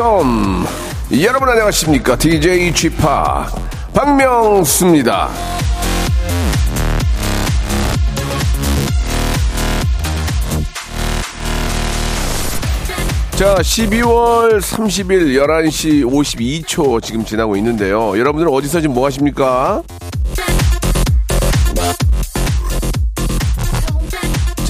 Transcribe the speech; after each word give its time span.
welcome. 0.00 0.66
여러분 1.22 1.48
안녕하십니까? 1.50 2.16
DJ 2.16 2.72
g 2.72 2.88
p 2.88 2.96
박명수입니다. 3.92 5.28
자, 13.32 13.54
12월 13.56 14.60
30일 14.60 15.34
11시 15.34 16.04
52초 16.04 17.02
지금 17.02 17.24
지나고 17.24 17.56
있는데요. 17.56 18.18
여러분들 18.18 18.48
어디서 18.50 18.80
지금 18.80 18.94
뭐 18.94 19.06
하십니까? 19.06 19.82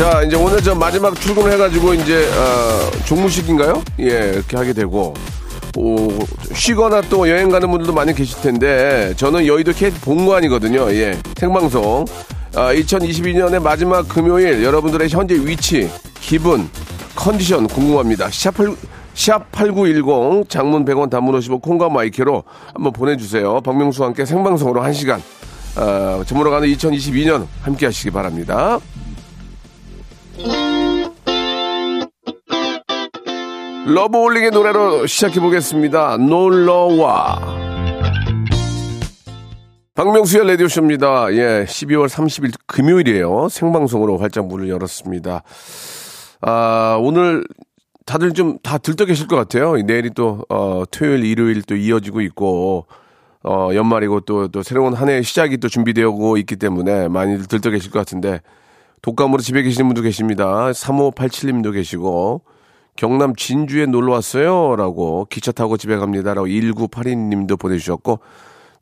자, 0.00 0.22
이제 0.22 0.34
오늘 0.34 0.62
저 0.62 0.74
마지막 0.74 1.14
출근을 1.14 1.52
해가지고 1.52 1.92
이제, 1.92 2.26
어, 2.30 2.90
종무식인가요? 3.04 3.82
예, 4.00 4.32
이렇게 4.32 4.56
하게 4.56 4.72
되고, 4.72 5.12
오, 5.76 6.08
쉬거나 6.54 7.02
또 7.10 7.28
여행 7.28 7.50
가는 7.50 7.70
분들도 7.70 7.92
많이 7.92 8.14
계실 8.14 8.40
텐데, 8.40 9.12
저는 9.18 9.46
여의도 9.46 9.72
KT 9.72 10.00
본관이거든요. 10.00 10.90
예, 10.94 11.18
생방송. 11.36 12.06
아, 12.54 12.72
2022년의 12.72 13.60
마지막 13.60 14.08
금요일, 14.08 14.64
여러분들의 14.64 15.10
현재 15.10 15.34
위치, 15.34 15.90
기분, 16.18 16.70
컨디션 17.14 17.66
궁금합니다. 17.66 18.28
샵8, 18.28 18.74
샵8910 19.14 20.48
장문 20.48 20.86
100원 20.86 21.10
단문 21.10 21.38
50원 21.38 21.60
콩과 21.60 21.90
마이케로 21.90 22.44
한번 22.72 22.94
보내주세요. 22.94 23.60
박명수와 23.60 24.08
함께 24.08 24.24
생방송으로 24.24 24.80
1시간 24.80 25.20
어, 25.76 26.22
저물어가는 26.26 26.68
2022년 26.68 27.46
함께 27.62 27.86
하시기 27.86 28.10
바랍니다. 28.10 28.78
러브홀릭의 33.86 34.50
노래로 34.50 35.06
시작해 35.06 35.40
보겠습니다. 35.40 36.16
놀러와. 36.18 37.38
박명수의 39.94 40.46
라디오쇼입니다. 40.46 41.32
예, 41.34 41.64
12월 41.64 42.08
30일 42.08 42.52
금요일이에요. 42.66 43.48
생방송으로 43.48 44.18
활짝 44.18 44.46
문을 44.46 44.68
열었습니다. 44.68 45.42
아, 46.42 46.96
오늘 47.00 47.44
다들 48.06 48.32
좀 48.32 48.58
다 48.62 48.78
들떠 48.78 49.04
계실 49.04 49.26
것 49.26 49.36
같아요. 49.36 49.76
내일이 49.76 50.10
또, 50.14 50.44
어, 50.48 50.84
토요일, 50.90 51.24
일요일 51.24 51.62
또 51.62 51.74
이어지고 51.76 52.20
있고, 52.22 52.86
어, 53.42 53.70
연말이고 53.74 54.20
또, 54.20 54.48
또 54.48 54.62
새로운 54.62 54.94
한 54.94 55.08
해의 55.08 55.22
시작이 55.22 55.58
또 55.58 55.68
준비되고 55.68 56.36
있기 56.38 56.56
때문에 56.56 57.08
많이들 57.08 57.46
들떠 57.46 57.70
계실 57.70 57.90
것 57.90 57.98
같은데, 57.98 58.40
독감으로 59.02 59.40
집에 59.42 59.62
계시는 59.62 59.86
분도 59.88 60.02
계십니다. 60.02 60.70
3587님도 60.70 61.72
계시고, 61.72 62.42
경남 62.96 63.34
진주에 63.34 63.86
놀러 63.86 64.12
왔어요. 64.12 64.76
라고, 64.76 65.26
기차 65.30 65.52
타고 65.52 65.76
집에 65.76 65.96
갑니다. 65.96 66.34
라고 66.34 66.46
1982님도 66.46 67.58
보내주셨고, 67.58 68.20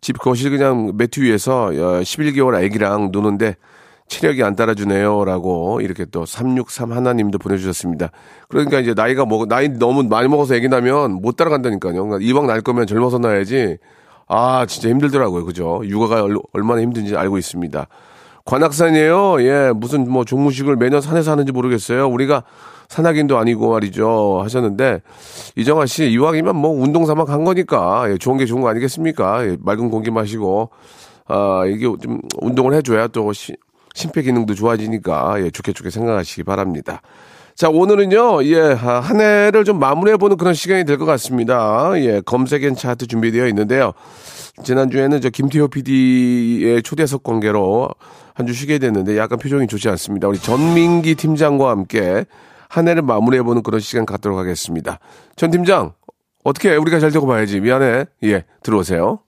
집 0.01 0.19
거실 0.19 0.51
그냥 0.51 0.93
매트 0.97 1.21
위에서 1.21 1.69
11개월 1.69 2.55
아기랑 2.65 3.11
노는데, 3.13 3.57
체력이 4.09 4.43
안 4.43 4.57
따라주네요. 4.57 5.25
라고 5.27 5.81
이렇게 5.83 6.07
또 6.07 6.25
363 6.25 6.93
하나님도 6.93 7.39
보내주셨습니다. 7.39 8.11
그러니까 8.49 8.81
이제 8.81 8.95
나이가 8.95 9.27
먹, 9.27 9.47
나이 9.49 9.69
너무 9.69 10.03
많이 10.03 10.29
먹어서 10.29 10.55
애기 10.55 10.67
나면 10.69 11.13
못 11.21 11.37
따라간다니까요. 11.37 12.07
그러니까 12.07 12.19
이왕 12.27 12.47
날 12.47 12.63
거면 12.63 12.87
젊어서 12.87 13.19
나야지. 13.19 13.77
아, 14.27 14.65
진짜 14.67 14.89
힘들더라고요. 14.89 15.45
그죠? 15.45 15.83
육아가 15.85 16.23
얼- 16.23 16.39
얼마나 16.55 16.81
힘든지 16.81 17.17
알고 17.17 17.37
있습니다. 17.37 17.87
관악산이에요. 18.59 19.43
예, 19.43 19.73
무슨 19.77 20.11
뭐 20.11 20.25
종무식을 20.25 20.77
매년 20.77 21.03
산에서 21.03 21.33
하는지 21.33 21.53
모르겠어요. 21.53 22.09
우리가 22.09 22.45
산악인도 22.89 23.37
아니고 23.37 23.73
말이죠. 23.73 24.41
하셨는데, 24.43 25.03
이정아 25.57 25.85
씨, 25.85 26.07
이왕이면 26.11 26.57
뭐 26.57 26.71
운동 26.71 27.05
삼아 27.05 27.27
간 27.27 27.45
거니까, 27.45 28.11
예, 28.11 28.17
좋은 28.17 28.39
게 28.39 28.47
좋은 28.47 28.63
거 28.63 28.69
아니겠습니까? 28.71 29.47
예, 29.47 29.57
맑은 29.61 29.91
공기 29.91 30.11
마시고, 30.11 30.71
아, 31.27 31.65
이게 31.67 31.85
좀 32.01 32.23
운동을 32.41 32.73
해줘야 32.73 33.09
또 33.09 33.31
시- 33.35 33.55
심폐 33.95 34.23
기능도 34.23 34.55
좋아지니까, 34.55 35.43
예, 35.43 35.51
좋게 35.51 35.75
좋게 35.75 35.91
생각하시기 35.91 36.45
바랍니다. 36.45 37.03
자, 37.55 37.69
오늘은요, 37.69 38.45
예, 38.45 38.79
아, 38.81 39.01
한 39.01 39.21
해를 39.21 39.65
좀 39.65 39.79
마무리해보는 39.79 40.39
그런 40.39 40.55
시간이 40.55 40.85
될 40.87 40.97
것 40.97 41.05
같습니다. 41.05 41.91
예, 41.97 42.23
검색 42.25 42.65
and 42.65 42.75
차트 42.75 43.09
준비되어 43.09 43.47
있는데요. 43.49 43.93
지난주에는 44.65 45.21
저 45.21 45.29
김태호 45.29 45.69
PD의 45.69 46.83
초대석 46.83 47.23
관계로 47.23 47.89
한 48.39 48.47
주 48.47 48.53
쉬게 48.53 48.79
됐는데 48.79 49.19
약간 49.19 49.37
표정이 49.37 49.67
좋지 49.67 49.89
않습니다. 49.89 50.29
우리 50.29 50.39
전민기 50.39 51.17
팀장과 51.17 51.71
함께 51.71 52.25
한 52.69 52.87
해를 52.87 53.03
마무리해보는 53.03 53.65
그런 53.65 53.81
시간 53.81 54.07
갖도록 54.07 54.39
하겠습니다. 54.39 55.01
전 55.35 55.51
팀장, 55.51 55.93
어떻게 56.45 56.71
해? 56.71 56.77
우리가 56.77 57.01
잘 57.01 57.11
되고 57.11 57.27
봐야지. 57.27 57.59
미안해. 57.59 58.05
예, 58.23 58.45
들어오세요. 58.63 59.19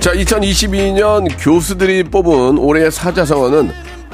자, 0.00 0.12
2022년 0.12 1.28
교수들이 1.38 2.04
뽑은 2.04 2.58
올해의 2.58 2.90
사자성어는 2.90 3.70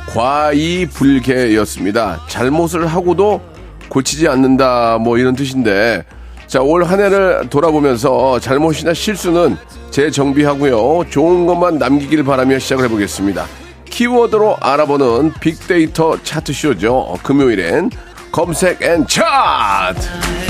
과이불개였습니다. 0.08 2.20
잘못을 2.28 2.86
하고도 2.86 3.40
고치지 3.88 4.28
않는다, 4.28 4.98
뭐 4.98 5.18
이런 5.18 5.34
뜻인데, 5.34 6.04
자, 6.46 6.60
올 6.60 6.84
한 6.84 7.00
해를 7.00 7.48
돌아보면서 7.50 8.38
잘못이나 8.40 8.94
실수는 8.94 9.56
재정비하고요. 9.90 11.04
좋은 11.10 11.46
것만 11.46 11.78
남기길 11.78 12.22
바라며 12.24 12.58
시작을 12.58 12.84
해보겠습니다. 12.84 13.46
키워드로 13.86 14.56
알아보는 14.60 15.32
빅데이터 15.40 16.16
차트쇼죠. 16.22 17.18
금요일엔 17.24 17.90
검색 18.32 18.80
and 18.82 19.04
차트! 19.08 20.49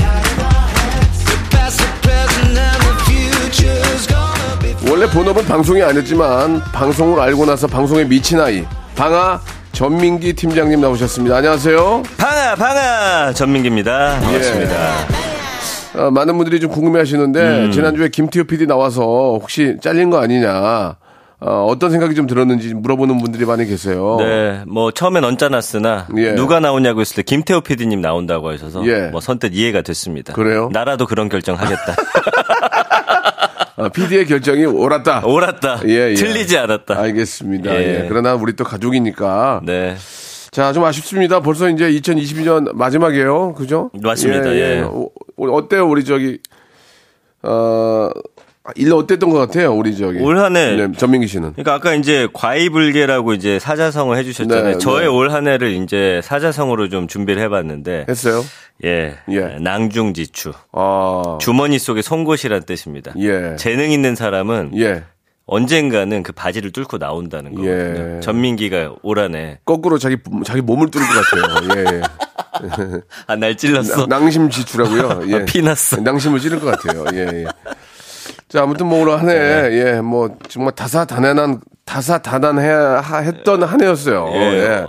원래 4.91 5.07
본업은 5.07 5.45
방송이 5.45 5.81
아니었지만 5.81 6.59
방송을 6.73 7.17
알고 7.21 7.45
나서 7.45 7.65
방송에 7.65 8.03
미친 8.03 8.41
아이 8.41 8.65
방아 8.97 9.39
전민기 9.71 10.33
팀장님 10.33 10.81
나오셨습니다. 10.81 11.37
안녕하세요. 11.37 12.03
방아 12.17 12.55
방아 12.55 13.31
전민기입니다. 13.31 14.19
반갑습니다. 14.19 14.73
어, 15.95 16.11
많은 16.11 16.37
분들이 16.37 16.59
좀 16.59 16.69
궁금해하시는데 16.71 17.65
음. 17.67 17.71
지난주에 17.71 18.09
김태호 18.09 18.43
PD 18.43 18.67
나와서 18.67 19.01
혹시 19.01 19.77
잘린 19.81 20.09
거 20.09 20.19
아니냐 20.19 20.97
어, 21.39 21.73
떤 21.79 21.89
생각이 21.89 22.13
좀 22.13 22.27
들었는지 22.27 22.73
물어보는 22.73 23.17
분들이 23.19 23.45
많이 23.45 23.65
계세요. 23.65 24.17
네, 24.19 24.61
뭐 24.67 24.91
처음엔 24.91 25.23
언짢았으나 25.23 26.07
예. 26.17 26.33
누가 26.33 26.59
나오냐고 26.59 26.99
했을 26.99 27.15
때 27.15 27.23
김태호 27.23 27.61
PD님 27.61 28.01
나온다고 28.01 28.49
하셔서 28.51 28.85
예. 28.87 29.07
뭐 29.07 29.21
선뜻 29.21 29.55
이해가 29.55 29.83
됐습니다. 29.83 30.33
그래요? 30.33 30.69
나라도 30.73 31.07
그런 31.07 31.29
결정하겠다. 31.29 31.95
PD의 33.93 34.25
결정이 34.25 34.65
옳았다. 34.65 35.25
옳았다. 35.25 35.81
예, 35.87 36.09
예. 36.11 36.13
틀리지 36.13 36.57
않았다. 36.57 36.99
알겠습니다. 36.99 37.73
예. 37.75 38.03
예. 38.03 38.05
그러나 38.07 38.35
우리 38.35 38.53
또 38.53 38.63
가족이니까 38.63 39.61
네. 39.63 39.95
자, 40.51 40.73
좀 40.73 40.83
아쉽습니다. 40.83 41.39
벌써 41.39 41.69
이제 41.69 41.89
2022년 41.91 42.73
마지막이에요. 42.73 43.53
그죠? 43.53 43.89
맞습니다. 44.01 44.53
예. 44.53 44.81
어, 44.81 45.07
어때요, 45.37 45.87
우리 45.87 46.03
저기, 46.03 46.39
어, 47.41 48.09
일 48.75 48.93
어땠던 48.93 49.31
것 49.31 49.39
같아요, 49.39 49.73
우리 49.73 49.97
저기. 49.97 50.19
올 50.19 50.37
한해 50.37 50.75
네, 50.75 50.91
전민기 50.95 51.25
씨는. 51.27 51.53
그러니까 51.53 51.73
아까 51.73 51.95
이제 51.95 52.27
과이불개라고 52.31 53.33
이제 53.33 53.57
사자성어 53.57 54.13
해주셨잖아요. 54.15 54.73
네, 54.73 54.77
저의 54.77 55.01
네. 55.01 55.07
올 55.07 55.31
한 55.31 55.47
해를 55.47 55.71
이제 55.71 56.21
사자성어로 56.23 56.89
좀 56.89 57.07
준비를 57.07 57.41
해봤는데, 57.41 58.05
했어요? 58.07 58.43
예, 58.85 59.15
예. 59.31 59.39
낭중지추, 59.59 60.53
아. 60.73 61.37
주머니 61.41 61.79
속에 61.79 62.01
송곳이란 62.03 62.63
뜻입니다. 62.65 63.13
예. 63.17 63.55
재능 63.57 63.89
있는 63.91 64.13
사람은 64.15 64.73
예. 64.77 65.05
언젠가는 65.47 66.21
그 66.21 66.31
바지를 66.31 66.71
뚫고 66.71 66.97
나온다는 66.99 67.55
거거든요. 67.55 68.17
예. 68.17 68.19
전민기가 68.19 68.93
올 69.01 69.17
한해 69.19 69.59
거꾸로 69.65 69.97
자기 69.97 70.17
자기 70.45 70.61
몸을 70.61 70.91
뚫을 70.91 71.03
것 71.07 71.13
같아요. 71.25 71.77
예. 71.79 71.95
예. 71.97 72.01
아, 73.25 73.35
날 73.35 73.57
찔렀어. 73.57 74.05
낭심 74.05 74.49
지추라고요. 74.51 75.23
예. 75.29 75.35
아, 75.41 75.45
피났어. 75.45 75.97
낭심을 75.97 76.39
찌를 76.39 76.59
것 76.59 76.67
같아요. 76.79 77.05
예, 77.13 77.19
예. 77.41 77.45
자, 78.51 78.63
아무튼 78.63 78.87
뭐 78.87 79.01
오늘 79.01 79.17
한 79.17 79.29
해, 79.29 79.33
네. 79.33 79.95
예, 79.95 80.01
뭐 80.01 80.29
정말 80.49 80.73
다사다난한 80.75 81.61
다사다난해 81.85 82.67
했던 83.23 83.63
한 83.63 83.81
해였어요. 83.81 84.29
예. 84.33 84.39
예. 84.39 84.85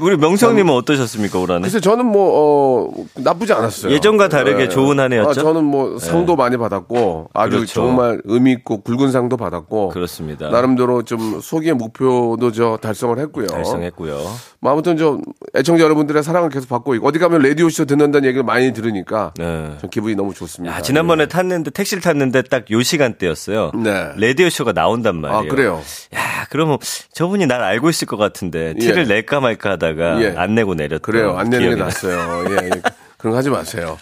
우리 0.00 0.16
명성님은 0.16 0.72
어떠셨습니까, 0.72 1.38
올 1.38 1.50
한해? 1.50 1.62
글쎄 1.62 1.78
저는 1.80 2.06
뭐 2.06 2.88
어, 2.88 3.04
나쁘지 3.16 3.52
않았어요. 3.52 3.92
예전과 3.92 4.28
다르게 4.28 4.68
좋은 4.68 4.98
한 4.98 5.12
해였죠? 5.12 5.28
아, 5.30 5.34
저는 5.34 5.64
뭐 5.64 5.98
상도 5.98 6.36
많이 6.36 6.56
받았고 6.56 7.28
아주 7.34 7.56
그렇죠. 7.56 7.74
정말 7.74 8.20
의미 8.24 8.52
있고 8.52 8.80
굵은 8.82 9.12
상도 9.12 9.36
받았고 9.36 9.90
그렇습니다. 9.90 10.48
나름대로 10.48 11.02
좀 11.02 11.38
소기의 11.40 11.74
목표도 11.74 12.52
저 12.52 12.78
달성을 12.80 13.18
했고요. 13.18 13.46
달성했고요. 13.48 14.18
뭐 14.60 14.72
아무튼 14.72 14.96
좀 14.96 15.20
애청자 15.54 15.84
여러분들의 15.84 16.22
사랑을 16.22 16.48
계속 16.48 16.68
받고 16.70 16.94
있고 16.94 17.06
어디 17.06 17.18
가면 17.18 17.42
라디오 17.42 17.68
쇼 17.68 17.84
듣는다는 17.84 18.26
얘기를 18.26 18.42
많이 18.42 18.72
들으니까 18.72 19.32
네. 19.36 19.72
좀 19.80 19.90
기분이 19.90 20.14
너무 20.14 20.32
좋습니다. 20.32 20.76
야, 20.76 20.80
지난번에 20.80 21.26
탔는데 21.26 21.70
택시를 21.70 22.02
탔는데 22.02 22.42
딱 22.42 22.64
요 22.70 22.82
시간대였어요. 22.82 23.72
네. 23.74 24.08
라디오 24.16 24.48
쇼가 24.48 24.72
나온단 24.72 25.16
말이에요. 25.16 25.38
아, 25.42 25.44
그래요? 25.54 25.82
야, 26.14 26.46
그러면 26.48 26.78
저분이 27.12 27.46
날 27.46 27.60
알고 27.62 27.90
있을 27.90 28.06
것 28.06 28.16
같은데 28.16 28.72
티를 28.80 29.02
예. 29.04 29.14
낼까 29.14 29.40
말까 29.40 29.73
하다가 29.74 30.22
예. 30.22 30.34
안 30.36 30.54
내고 30.54 30.74
내렸던 30.74 31.00
그래요. 31.00 31.36
안 31.36 31.50
내는 31.50 31.70
게. 31.70 31.76
낫어요. 31.76 32.44
예, 32.50 32.66
예. 32.66 32.70
그런 33.18 33.32
거 33.32 33.36
하지 33.36 33.50
마세요. 33.50 33.98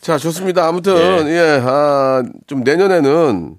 자, 0.00 0.18
좋습니다. 0.18 0.66
아무튼, 0.66 0.96
예. 1.28 1.30
예, 1.30 1.60
아, 1.64 2.22
좀 2.46 2.62
내년에는 2.64 3.56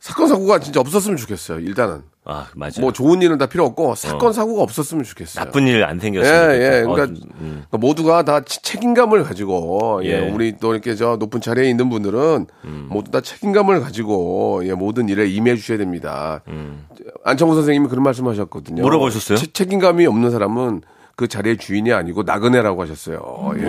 사건, 0.00 0.28
사고가 0.28 0.58
진짜 0.58 0.80
없었으면 0.80 1.16
좋겠어요. 1.16 1.60
일단은. 1.60 2.02
아, 2.30 2.46
맞아요. 2.54 2.72
뭐 2.82 2.92
좋은 2.92 3.22
일은 3.22 3.38
다 3.38 3.46
필요 3.46 3.64
없고, 3.64 3.94
사건, 3.94 4.34
사고가 4.34 4.62
없었으면 4.62 5.02
좋겠어요. 5.02 5.44
나쁜 5.46 5.66
일안 5.66 5.96
예, 5.96 6.00
생겼으면 6.00 6.50
예. 6.56 6.82
좋겠다. 6.82 6.92
그러니까, 6.92 7.02
어, 7.02 7.28
음. 7.40 7.64
그러니까 7.70 7.78
모두가 7.78 8.22
다 8.22 8.40
치- 8.44 8.60
책임감을 8.62 9.24
가지고, 9.24 10.02
예, 10.04 10.08
예. 10.26 10.30
우리 10.30 10.58
또 10.58 10.74
이렇게 10.74 10.94
저 10.94 11.16
높은 11.16 11.40
자리에 11.40 11.70
있는 11.70 11.88
분들은 11.88 12.46
모두 12.90 13.10
다 13.10 13.22
책임감을 13.22 13.80
가지고, 13.80 14.60
예, 14.64 14.74
모든 14.74 15.08
일에 15.08 15.26
임해 15.26 15.56
주셔야 15.56 15.78
됩니다. 15.78 16.42
안창호 17.24 17.54
선생님이 17.54 17.88
그런 17.88 18.02
말씀 18.02 18.28
하셨거든요. 18.28 18.82
뭐라고 18.82 19.06
하셨어요? 19.06 19.38
채- 19.38 19.46
책임감이 19.50 20.04
없는 20.06 20.30
사람은 20.30 20.82
그 21.18 21.26
자리의 21.26 21.56
주인이 21.56 21.92
아니고 21.92 22.22
나그네라고 22.22 22.80
하셨어요. 22.80 23.50
예. 23.58 23.64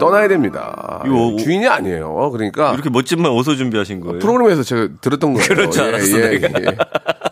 떠나야 0.00 0.26
됩니다. 0.26 1.00
이거 1.06 1.34
예, 1.34 1.36
주인이 1.36 1.68
아니에요. 1.68 2.30
그러니까 2.32 2.74
이렇게 2.74 2.90
멋진 2.90 3.22
말 3.22 3.30
어디서 3.30 3.54
준비하신 3.54 4.00
거예요? 4.00 4.18
프로그램에서 4.18 4.64
제가 4.64 4.88
들었던 5.00 5.34
거예요. 5.34 5.48
그럴 5.50 5.70
줄 5.70 5.84
알았어, 5.84 6.16
내가. 6.18 6.48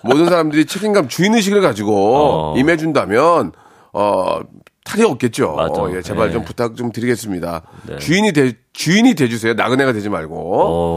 모든 0.05 0.27
사람들이 0.27 0.65
책임감 0.65 1.09
주인 1.09 1.35
의식을 1.35 1.61
가지고 1.61 2.53
어. 2.53 2.55
임해준다면, 2.57 3.51
어, 3.95 4.39
탈이 4.99 5.09
없겠죠. 5.11 5.53
맞아. 5.53 5.97
예, 5.97 6.03
제발 6.03 6.29
예. 6.29 6.33
좀 6.33 6.45
부탁 6.45 6.77
좀 6.77 6.91
드리겠습니다. 6.93 7.63
주인이 8.01 8.33
돼, 8.33 8.55
주인이 8.73 9.15
돼주세요. 9.15 9.55
나그네가 9.55 9.93
되지 9.93 10.09
말고. 10.09 10.35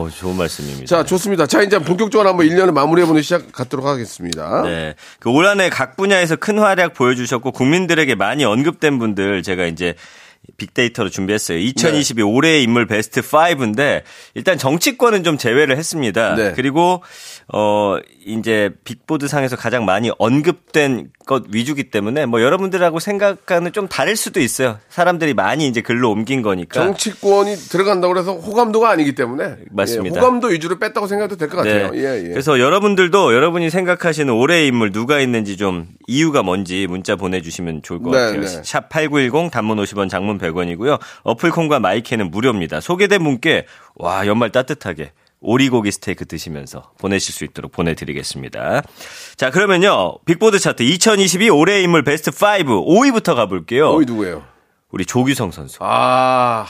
어, 0.06 0.10
좋은 0.10 0.36
말씀입니다. 0.36 0.86
자, 0.86 1.06
좋습니다. 1.06 1.46
자, 1.48 1.62
이제 1.62 1.78
본격적으로 1.80 2.28
한번 2.30 2.48
1년을 2.48 2.72
마무리해보는 2.74 3.22
시작 3.22 3.52
갖도록 3.52 3.86
하겠습니다. 3.86 4.64
네. 4.64 4.96
그 5.20 5.30
올 5.30 5.46
한 5.46 5.60
해 5.60 5.70
각 5.70 5.96
분야에서 5.96 6.36
큰 6.36 6.58
활약 6.60 6.94
보여주셨고 6.94 7.52
국민들에게 7.52 8.16
많이 8.16 8.44
언급된 8.44 8.98
분들 9.00 9.44
제가 9.44 9.66
이제 9.66 9.94
빅데이터로 10.58 11.10
준비했어요. 11.10 11.60
2022 11.60 12.24
올해의 12.24 12.64
인물 12.64 12.88
베스트 12.88 13.22
5인데 13.22 14.02
일단 14.34 14.58
정치권은 14.58 15.24
좀 15.24 15.38
제외를 15.38 15.78
했습니다. 15.78 16.36
네. 16.36 16.54
그리고 16.56 17.04
어 17.54 17.98
이제 18.26 18.70
빅보드 18.84 19.28
상에서 19.28 19.56
가장 19.56 19.86
많이 19.86 20.12
언급된 20.20 21.10
것 21.26 21.44
위주기 21.50 21.90
때문에 21.90 22.26
뭐 22.26 22.42
여러분들하고 22.42 23.00
생각과는 23.00 23.74
좀 23.74 23.88
다를 23.88 24.16
수도 24.16 24.40
있어요. 24.40 24.78
사람들이 24.90 25.34
많이 25.34 25.68
이제 25.68 25.82
글로 25.82 26.12
옮긴 26.12 26.42
거니까. 26.42 26.82
정치권이 26.84 27.56
들어간다고 27.56 28.18
해서 28.18 28.34
호감도가 28.34 28.90
아니기 28.90 29.16
때문에 29.16 29.56
맞습니다. 29.72 30.16
예, 30.16 30.20
호감도 30.20 30.50
위주로 30.50 30.78
뺐다고 30.78 31.08
생각해도 31.08 31.36
될 31.38 31.50
것 31.50 31.58
같아요. 31.58 31.92
예, 31.96 32.00
예. 32.00 32.22
네. 32.24 32.30
그래서 32.30 32.60
여러분들도 32.60 33.34
여러분이 33.34 33.70
생각하시는 33.70 34.32
올해의 34.34 34.68
인물 34.68 34.92
누가 34.92 35.20
있는지 35.20 35.58
좀 35.58 35.88
이유가 36.08 36.44
뭔지 36.44 36.86
문자 36.88 37.16
보내주시면 37.16 37.82
좋을 37.82 38.02
것 38.04 38.12
네, 38.12 38.18
같아요. 38.18 38.42
네. 38.42 38.48
샵 38.64 38.90
8910 38.90 39.52
단문 39.52 39.78
50원 39.78 40.10
장문 40.10 40.38
100원이고요. 40.38 41.00
어플 41.24 41.50
콩과 41.50 41.80
마이K는 41.80 42.30
무료입니다. 42.32 42.82
소개된 42.82 43.24
분께 43.24 43.66
와 43.96 44.28
연말 44.28 44.52
따뜻하게 44.52 45.12
오리고기 45.42 45.92
스테이크 45.92 46.26
드시면서 46.26 46.92
보내실 47.00 47.34
수 47.34 47.44
있도록 47.44 47.72
보내드리겠습니다. 47.72 48.84
자 49.36 49.50
그러면요 49.50 50.20
빅보드 50.26 50.60
차트 50.60 50.84
2022 50.84 51.50
올해의 51.50 51.84
인물 51.84 52.04
베스트 52.04 52.30
5 52.30 52.34
5위부터 52.34 53.36
가볼게요. 53.36 53.90
어이 53.90 54.06
누구예요? 54.06 54.44
우리 54.92 55.06
조규성 55.06 55.52
선수. 55.52 55.78
아, 55.80 56.66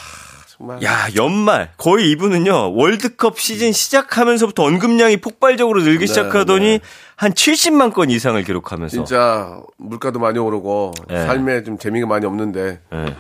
정말. 0.48 0.82
야, 0.84 1.08
연말. 1.16 1.72
거의 1.78 2.12
이분은요, 2.12 2.76
월드컵 2.76 3.40
시즌 3.40 3.72
시작하면서부터 3.72 4.64
언급량이 4.64 5.18
폭발적으로 5.18 5.82
늘기 5.82 6.06
시작하더니 6.08 6.80
한 7.16 7.32
70만 7.34 7.94
건 7.94 8.12
이상을 8.12 8.42
기록하면서. 8.44 8.98
네, 8.98 9.04
진짜 9.04 9.60
물가도 9.78 10.20
많이 10.20 10.38
오르고 10.38 10.94
예. 11.10 11.18
삶에 11.26 11.64
좀 11.64 11.78
재미가 11.78 12.06
많이 12.06 12.26
없는데 12.26 12.82
예. 12.94 13.16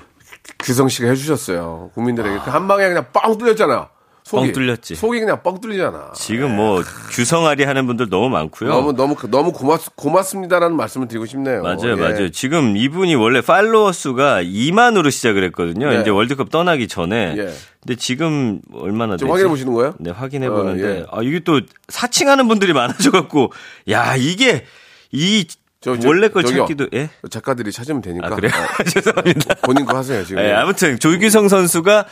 규성 0.59 0.88
씨가 0.88 1.09
해주셨어요. 1.09 1.92
국민들에게 1.95 2.39
그한 2.39 2.68
방에 2.68 2.88
그냥 2.88 3.07
빵 3.12 3.38
뚫렸잖아. 3.38 3.89
속이. 4.23 4.47
뻥 4.47 4.53
뚫렸지. 4.53 4.95
속이 4.95 5.19
그냥 5.19 5.41
뻥 5.44 5.59
뚫리잖아. 5.59 6.12
지금 6.15 6.56
뭐, 6.56 6.81
규성아리 7.12 7.63
하는 7.63 7.88
분들 7.88 8.09
너무 8.09 8.29
많고요. 8.29 8.69
너무 8.69 8.94
너무 8.94 9.15
너무 9.29 9.51
고맙 9.51 9.81
고맙습니다라는 9.95 10.75
말씀을 10.75 11.07
드리고 11.07 11.25
싶네요. 11.25 11.63
맞아요, 11.63 11.91
예. 11.91 11.95
맞아요. 11.95 12.29
지금 12.29 12.77
이분이 12.77 13.15
원래 13.15 13.41
팔로워 13.41 13.91
수가 13.91 14.44
2만으로 14.44 15.12
시작을 15.12 15.44
했거든요. 15.45 15.89
네. 15.89 16.01
이제 16.01 16.09
월드컵 16.09 16.50
떠나기 16.50 16.88
전에. 16.88 17.35
예. 17.38 17.53
근데 17.81 17.95
지금 17.97 18.62
얼마나? 18.73 19.18
좀 19.18 19.29
확인해 19.31 19.50
보시는 19.50 19.73
거예요? 19.73 19.95
네, 20.00 20.12
확인해 20.12 20.47
어, 20.47 20.51
보는데 20.51 21.00
예. 21.00 21.06
아 21.12 21.21
이게 21.23 21.39
또 21.39 21.62
사칭하는 21.89 22.47
분들이 22.47 22.73
많아져 22.73 23.09
갖고 23.12 23.51
야 23.89 24.15
이게 24.15 24.65
이 25.12 25.45
저, 25.81 25.97
저, 25.97 26.07
원래 26.07 26.27
걸 26.27 26.44
저기요. 26.44 26.62
찾기도 26.62 26.88
예. 26.94 27.09
작가들이 27.29 27.71
찾으면 27.71 28.03
되니까. 28.03 28.27
아 28.27 28.29
그래요? 28.29 28.51
어, 28.79 28.83
죄송합니다. 28.85 29.56
본인 29.63 29.85
거 29.85 29.97
하세요 29.97 30.23
지금. 30.23 30.44
예, 30.44 30.51
아무튼 30.51 31.00
조규성 31.00 31.50
선수가 31.50 32.06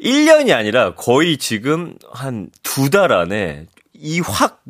1년이 0.00 0.52
아니라 0.54 0.94
거의 0.94 1.36
지금 1.38 1.94
한 2.12 2.50
두 2.62 2.90
달 2.90 3.12
안에 3.12 3.66
이 3.94 4.20
확 4.20 4.62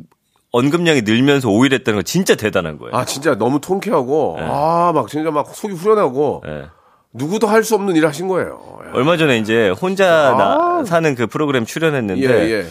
언급량이 0.51 1.01
늘면서 1.01 1.49
5위 1.49 1.73
했다는 1.73 1.97
건 1.97 2.03
진짜 2.05 2.35
대단한 2.35 2.77
거예요. 2.77 2.95
아 2.95 3.03
진짜 3.05 3.35
너무 3.35 3.59
통쾌하고 3.59 4.37
아막 4.39 5.09
진짜 5.09 5.29
막 5.31 5.53
속이 5.53 5.73
후련하고 5.73 6.43
예. 6.47 6.65
누구도 7.13 7.47
할 7.47 7.63
수 7.63 7.75
없는 7.75 7.95
일을 7.95 8.07
하신 8.07 8.27
거예요. 8.27 8.79
얼마 8.93 9.17
전에 9.17 9.37
이제 9.39 9.69
혼자 9.69 10.05
나- 10.37 10.83
사는 10.85 11.13
그 11.15 11.27
프로그램 11.27 11.65
출연했는데 11.65 12.27
아. 12.27 12.31
예, 12.39 12.51
예. 12.51 12.67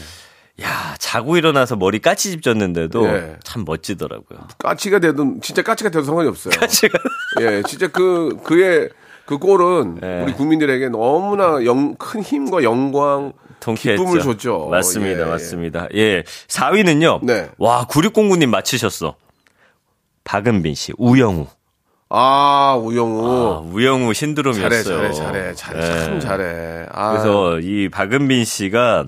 야 0.64 0.94
자고 0.98 1.36
일어나서 1.36 1.76
머리 1.76 1.98
까치 1.98 2.30
집 2.30 2.42
졌는데도 2.42 3.06
예. 3.08 3.36
참 3.44 3.64
멋지더라고요. 3.66 4.38
까치가 4.58 4.98
되든 4.98 5.42
진짜 5.42 5.62
까치가 5.62 5.90
돼도 5.90 6.04
상관이 6.04 6.28
없어요. 6.30 6.52
까치가 6.58 6.98
예, 7.42 7.62
진짜 7.68 7.88
그 7.88 8.38
그의 8.42 8.88
그 9.26 9.38
골은 9.38 9.99
예. 10.02 10.23
우리 10.23 10.33
국민들에게 10.33 10.88
너무나 10.88 11.64
영, 11.64 11.95
큰 11.97 12.23
힘과 12.23 12.62
영광, 12.62 13.33
통쾌했죠. 13.61 14.02
기쁨을 14.04 14.23
줬죠. 14.23 14.68
맞습니다, 14.71 15.23
예. 15.23 15.25
맞습니다. 15.25 15.88
예, 15.95 16.23
4위는요. 16.23 17.25
네. 17.25 17.50
와 17.59 17.87
9609님 17.87 18.47
맞히셨어. 18.49 19.16
박은빈 20.25 20.75
씨, 20.75 20.92
우영우. 20.97 21.47
아 22.09 22.78
우영우 22.80 23.26
아, 23.26 23.59
우영우 23.73 24.14
신드롬이었어요. 24.14 24.83
잘해, 24.85 25.12
잘해, 25.12 25.12
잘해, 25.12 25.54
잘해, 25.54 25.83
참 26.04 26.14
예. 26.14 26.21
잘해. 26.21 26.87
아, 26.92 27.11
그래서 27.11 27.59
이 27.59 27.88
박은빈 27.88 28.45
씨가 28.45 29.06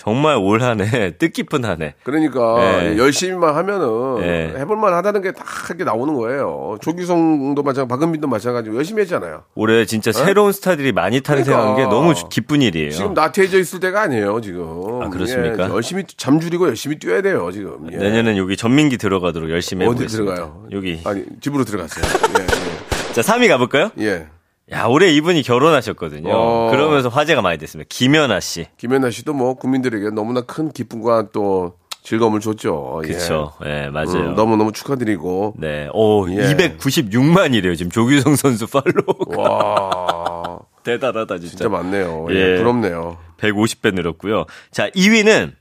정말 0.00 0.36
올 0.36 0.60
한 0.62 0.80
해 0.80 1.10
뜻깊은 1.18 1.64
한 1.64 1.82
해. 1.82 1.94
그러니까 2.02 2.84
예. 2.84 2.96
열심히만 2.96 3.54
하면은 3.54 4.22
예. 4.22 4.54
해볼만 4.58 4.94
하다는 4.94 5.22
게 5.22 5.32
다 5.32 5.44
이렇게 5.68 5.84
나오는 5.84 6.14
거예요. 6.14 6.78
조규성도 6.80 7.62
마찬가지, 7.62 7.88
박은빈도 7.88 8.26
마찬가지고 8.26 8.76
열심히 8.76 9.02
했잖아요. 9.02 9.44
올해 9.54 9.84
진짜 9.84 10.10
새로운 10.12 10.52
스타들이 10.52 10.92
많이 10.92 11.20
탄생한 11.20 11.64
게 11.64 11.70
어? 11.70 11.74
그러니까. 11.74 11.94
너무 11.94 12.14
주- 12.14 12.28
기쁜 12.28 12.62
일이에요. 12.62 12.90
지금 12.90 13.14
나태해져 13.14 13.58
있을 13.58 13.78
때가 13.80 14.00
아니에요, 14.02 14.40
지금. 14.40 15.02
아, 15.02 15.08
그렇습니까? 15.10 15.68
예, 15.68 15.70
열심히 15.72 16.04
잠 16.16 16.40
줄이고 16.40 16.66
열심히 16.66 16.98
뛰어야 16.98 17.20
돼요, 17.22 17.50
지금. 17.52 17.88
예. 17.92 17.96
내년엔 17.96 18.36
여기 18.38 18.56
전민기 18.56 18.96
들어가도록 18.98 19.50
열심히 19.50 19.84
어디 19.86 20.04
해보겠습니다. 20.04 20.34
들어가요? 20.34 20.64
여기. 20.72 21.00
아니, 21.04 21.24
집으로 21.40 21.64
들어갔어요. 21.64 22.04
예, 22.40 22.46
자, 23.12 23.20
3위 23.22 23.48
가볼까요? 23.48 23.90
예. 24.00 24.26
예. 24.72 24.76
야, 24.76 24.84
올해 24.84 25.10
이분이 25.12 25.42
결혼하셨거든요. 25.42 26.30
어. 26.32 26.70
그러면서 26.70 27.08
화제가 27.08 27.42
많이 27.42 27.58
됐습니다. 27.58 27.86
김연아 27.90 28.40
씨. 28.40 28.66
김연아 28.76 29.10
씨도 29.10 29.32
뭐 29.32 29.54
국민들에게 29.54 30.10
너무나 30.10 30.42
큰 30.42 30.70
기쁨과 30.70 31.28
또 31.32 31.74
즐거움을 32.02 32.40
줬죠. 32.40 33.02
예. 33.04 33.08
그쵸. 33.08 33.52
예, 33.66 33.88
맞아요. 33.90 34.30
음, 34.30 34.34
너무 34.34 34.56
너무 34.56 34.72
축하드리고. 34.72 35.54
네. 35.58 35.88
오, 35.92 36.26
예. 36.30 36.54
296만이래요. 36.54 37.76
지금 37.76 37.90
조규성 37.90 38.36
선수 38.36 38.66
팔로우가. 38.66 39.40
와, 39.40 40.58
대단하다, 40.84 41.38
진짜. 41.38 41.50
진짜 41.50 41.68
많네요. 41.68 42.26
예. 42.30 42.34
예. 42.34 42.56
부럽네요. 42.56 43.18
150배 43.38 43.94
늘었고요. 43.94 44.46
자, 44.70 44.88
2위는 44.90 45.52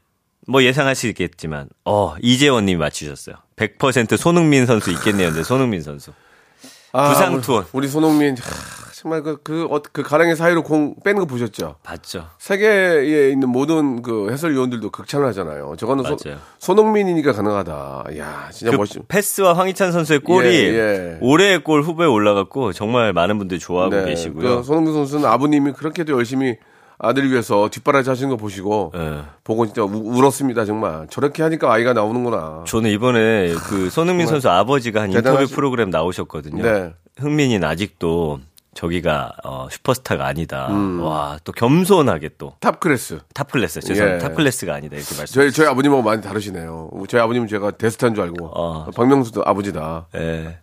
뭐 0.48 0.64
예상하시겠지만, 0.64 1.68
어, 1.86 2.16
이재원 2.22 2.66
님이 2.66 2.78
맞추셨어요. 2.80 3.36
100% 3.58 4.16
손흥민 4.18 4.66
선수 4.66 4.92
있겠네요. 4.92 5.28
근데 5.30 5.44
손흥민 5.44 5.82
선수. 5.82 6.12
부상 6.92 7.36
우리- 7.36 7.42
투혼. 7.42 7.64
아, 7.64 7.66
우리 7.74 7.88
손흥민 7.88 8.36
하, 8.38 8.89
정말 9.02 9.24
그그 9.24 9.68
어, 9.72 9.82
그 9.94 10.04
가랑의 10.04 10.36
사이로 10.36 10.62
공 10.62 10.94
빼는 11.06 11.22
거 11.22 11.26
보셨죠? 11.26 11.76
봤죠. 11.84 12.28
세계에 12.38 13.30
있는 13.32 13.48
모든 13.48 14.02
그 14.02 14.30
해설위원들도 14.30 14.90
극찬을 14.90 15.26
하잖아요. 15.28 15.76
저거는 15.78 16.04
손, 16.04 16.18
맞아요. 16.26 16.40
손흥민이니까 16.58 17.32
가능하다. 17.32 18.04
야, 18.18 18.50
진짜 18.52 18.72
그 18.72 18.76
멋있. 18.76 19.00
패스와 19.08 19.54
황희찬 19.54 19.94
선수의 19.94 20.20
골이 20.20 20.48
예, 20.50 20.74
예. 20.74 21.18
올해의 21.22 21.64
골 21.64 21.82
후보에 21.82 22.08
올라갔고 22.08 22.74
정말 22.74 23.14
많은 23.14 23.38
분들이 23.38 23.58
좋아하고 23.58 24.04
계시고요. 24.04 24.58
그 24.58 24.64
손흥민 24.64 24.94
선수는 24.94 25.26
아버님이 25.30 25.72
그렇게도 25.72 26.12
열심히 26.18 26.58
아들을 26.98 27.32
위해서 27.32 27.70
뒷바라지 27.70 28.10
하시는 28.10 28.30
거 28.30 28.36
보시고 28.36 28.92
예. 28.98 29.22
보고 29.46 29.66
진짜 29.66 29.84
우- 29.84 30.18
울었습니다 30.18 30.66
정말 30.66 31.08
저렇게 31.10 31.42
하니까 31.44 31.72
아이가 31.72 31.94
나오는구나. 31.94 32.66
저는 32.68 32.90
이번에 32.90 33.54
그 33.70 33.90
손흥민 33.90 34.28
선수 34.28 34.50
아버지가 34.50 35.04
한 35.04 35.12
인터뷰 35.14 35.38
대단하시- 35.46 35.56
프로그램 35.56 35.90
나오셨거든요. 35.90 36.62
네. 36.62 36.94
흥민이는 37.18 37.66
아직도 37.68 38.40
저기가 38.80 39.34
어, 39.44 39.68
슈퍼스타가 39.70 40.26
아니다. 40.26 40.68
음. 40.70 41.02
와, 41.02 41.38
또 41.44 41.52
겸손하게 41.52 42.30
또 42.38 42.56
top 42.62 42.80
class. 42.80 43.20
top 43.34 43.50
class. 43.50 43.82
죄송합니다. 43.82 44.16
예. 44.26 44.30
top 44.30 44.43
class가 44.43 44.74
아니다. 44.74 44.96
이렇게 44.96 45.16
말씀. 45.18 45.34
저희 45.34 45.52
저희 45.52 45.68
아버님하고 45.68 46.02
많이 46.02 46.22
다르시네요. 46.22 46.90
저희 47.10 47.20
아버님은 47.22 47.50
제가 47.50 47.72
대스타인 47.72 48.16
줄 48.16 48.24
알고 48.24 48.46
어. 48.48 48.90
박명수도 48.96 49.44
아버지다. 49.46 50.08
예. 50.16 50.60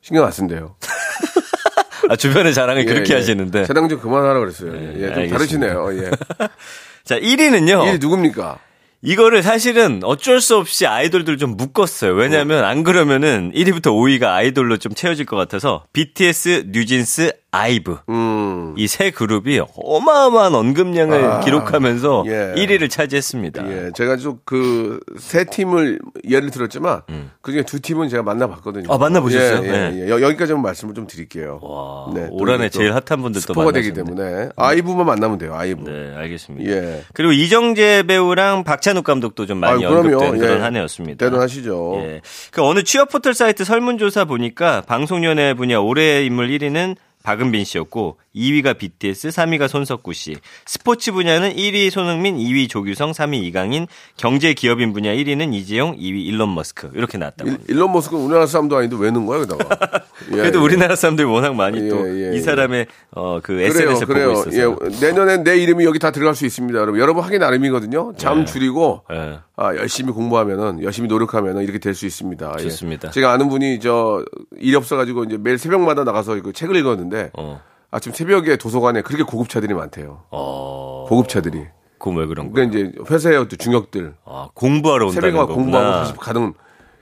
신경 0.00 0.24
안 0.24 0.32
쓴대요. 0.32 0.76
아, 2.08 2.16
주변의 2.16 2.54
자랑을 2.54 2.86
그렇게 2.86 3.12
예, 3.12 3.16
예. 3.16 3.20
하시는데. 3.20 3.66
자랑 3.66 3.90
좀 3.90 4.00
그만하라 4.00 4.38
그랬어요. 4.40 4.74
예, 4.74 4.78
좀 4.78 5.04
알겠습니다. 5.04 5.36
다르시네요. 5.36 5.98
예. 6.02 6.10
자, 7.04 7.20
1위는요. 7.20 7.88
이게 7.88 7.98
누굽니까? 7.98 8.58
이거를 9.02 9.42
사실은 9.42 10.00
어쩔 10.04 10.40
수 10.40 10.56
없이 10.56 10.86
아이돌들 10.86 11.36
좀 11.36 11.56
묶었어요. 11.58 12.12
왜냐면 12.14 12.64
안 12.64 12.82
그러면은 12.84 13.52
1위부터 13.54 13.86
5위가 13.86 14.24
아이돌로 14.24 14.78
좀 14.78 14.94
채워질 14.94 15.26
것 15.26 15.36
같아서 15.36 15.84
BTS, 15.92 16.64
뉴진스, 16.68 17.32
아이브 17.52 17.98
음. 18.08 18.74
이세 18.78 19.10
그룹이 19.10 19.60
어마어마한 19.76 20.54
언급량을 20.54 21.24
아, 21.24 21.40
기록하면서 21.40 22.24
예. 22.28 22.54
1위를 22.56 22.88
차지했습니다. 22.88 23.68
예, 23.70 23.90
제가 23.94 24.16
좀그세 24.16 25.44
팀을 25.46 25.98
예를 26.28 26.50
들었지만 26.50 27.00
그중에 27.42 27.64
두 27.64 27.80
팀은 27.80 28.08
제가 28.08 28.22
만나봤거든요. 28.22 28.84
음. 28.88 28.92
아, 28.92 28.98
만나보셨어요? 28.98 29.64
예, 29.64 29.68
예, 29.68 29.72
네. 29.90 30.02
예. 30.04 30.10
여- 30.10 30.20
여기까지만 30.22 30.62
말씀을 30.62 30.94
좀 30.94 31.08
드릴게요. 31.08 31.58
와, 31.62 32.12
네, 32.14 32.28
또올 32.28 32.50
한해 32.50 32.66
이게 32.66 32.68
또 32.70 32.78
제일 32.78 32.92
핫한 32.92 33.20
분들 33.22 33.40
또 33.42 33.52
스포가 33.52 33.72
되기 33.72 33.90
만나셨네. 33.90 34.20
때문에 34.24 34.48
아이브만 34.56 35.06
만나면 35.06 35.38
돼요. 35.38 35.54
아이브. 35.54 35.90
네, 35.90 36.14
알겠습니다. 36.16 36.70
예. 36.70 37.02
그리고 37.14 37.32
이정재 37.32 38.04
배우랑 38.06 38.62
박찬욱 38.62 39.02
감독도 39.04 39.46
좀 39.46 39.58
많이 39.58 39.84
아유. 39.84 39.92
언급된 39.96 40.38
그런 40.38 40.58
예. 40.58 40.62
한 40.62 40.76
해였습니다. 40.76 41.24
대단하시죠. 41.24 41.94
예. 42.04 42.20
그 42.52 42.62
어느 42.62 42.84
취업 42.84 43.08
포털 43.10 43.34
사이트 43.34 43.64
설문조사 43.64 44.24
보니까 44.26 44.82
방송연예 44.82 45.54
분야 45.54 45.78
올해의 45.78 46.26
인물 46.26 46.48
1위는 46.50 46.94
박은빈 47.22 47.64
씨였고 47.64 48.18
2위가 48.34 48.78
BTS, 48.78 49.28
3위가 49.28 49.68
손석구 49.68 50.12
씨. 50.14 50.36
스포츠 50.64 51.12
분야는 51.12 51.54
1위 51.54 51.90
손흥민, 51.90 52.36
2위 52.38 52.68
조규성, 52.68 53.10
3위 53.10 53.42
이강인, 53.44 53.86
경제 54.16 54.54
기업인 54.54 54.92
분야 54.92 55.12
1위는 55.12 55.52
이재용, 55.52 55.96
2위 55.96 56.24
일론 56.26 56.54
머스크. 56.54 56.90
이렇게 56.94 57.18
나왔다고. 57.18 57.50
일, 57.50 57.58
일론 57.68 57.92
머스크는 57.92 58.22
우리나라 58.22 58.46
사람도 58.46 58.76
아닌데 58.76 58.96
왜 58.98 59.10
넣은 59.10 59.26
거야, 59.26 59.40
여기다가? 59.40 60.04
예, 60.32 60.36
그래도 60.36 60.60
예. 60.60 60.62
우리나라 60.62 60.96
사람들이 60.96 61.26
워낙 61.26 61.54
많이 61.54 61.84
예, 61.84 61.88
또이 61.88 62.34
예, 62.34 62.40
사람의 62.40 62.86
어 63.16 63.40
그 63.42 63.60
SNS에 63.60 64.06
그래요. 64.06 64.34
보고 64.34 64.48
있어서. 64.48 64.56
예, 64.56 65.00
내년엔 65.06 65.44
내 65.44 65.56
이름이 65.58 65.84
여기 65.84 65.98
다 65.98 66.10
들어갈 66.12 66.34
수 66.34 66.46
있습니다, 66.46 66.78
여러분. 66.78 67.00
여러분 67.00 67.24
하기 67.24 67.38
나름이거든요. 67.38 68.12
잠 68.16 68.46
줄이고 68.46 69.02
예. 69.12 69.38
아, 69.62 69.76
열심히 69.76 70.12
공부하면은 70.12 70.82
열심히 70.82 71.06
노력하면은 71.08 71.62
이렇게 71.62 71.78
될 71.78 71.94
수 71.94 72.06
있습니다. 72.06 72.54
예. 72.58 72.62
좋습니다. 72.62 73.10
제가 73.10 73.32
아는 73.32 73.48
분이 73.50 73.78
저 73.80 74.24
일이 74.58 74.74
없어가지고 74.74 75.24
이제 75.24 75.36
매일 75.38 75.58
새벽마다 75.58 76.02
나가서 76.04 76.40
그 76.40 76.52
책을 76.52 76.74
읽었는데 76.76 77.30
어. 77.36 77.60
아침 77.90 78.12
새벽에 78.12 78.56
도서관에 78.56 79.02
그렇게 79.02 79.22
고급차들이 79.24 79.74
많대요. 79.74 80.22
어. 80.30 81.04
고급차들이. 81.08 81.66
그건 81.98 82.16
왜 82.16 82.26
그런 82.26 82.50
거야? 82.50 82.66
그러니까 82.66 82.78
이제 82.88 83.12
회사의 83.12 83.36
어떤 83.36 83.58
중역들 83.58 84.14
아, 84.24 84.48
공부하러 84.54 85.08
온다는 85.08 85.30
새벽에 85.30 85.36
거구나. 85.46 85.54
공부하고 85.54 85.90
다시 85.92 86.12
가는 86.14 86.54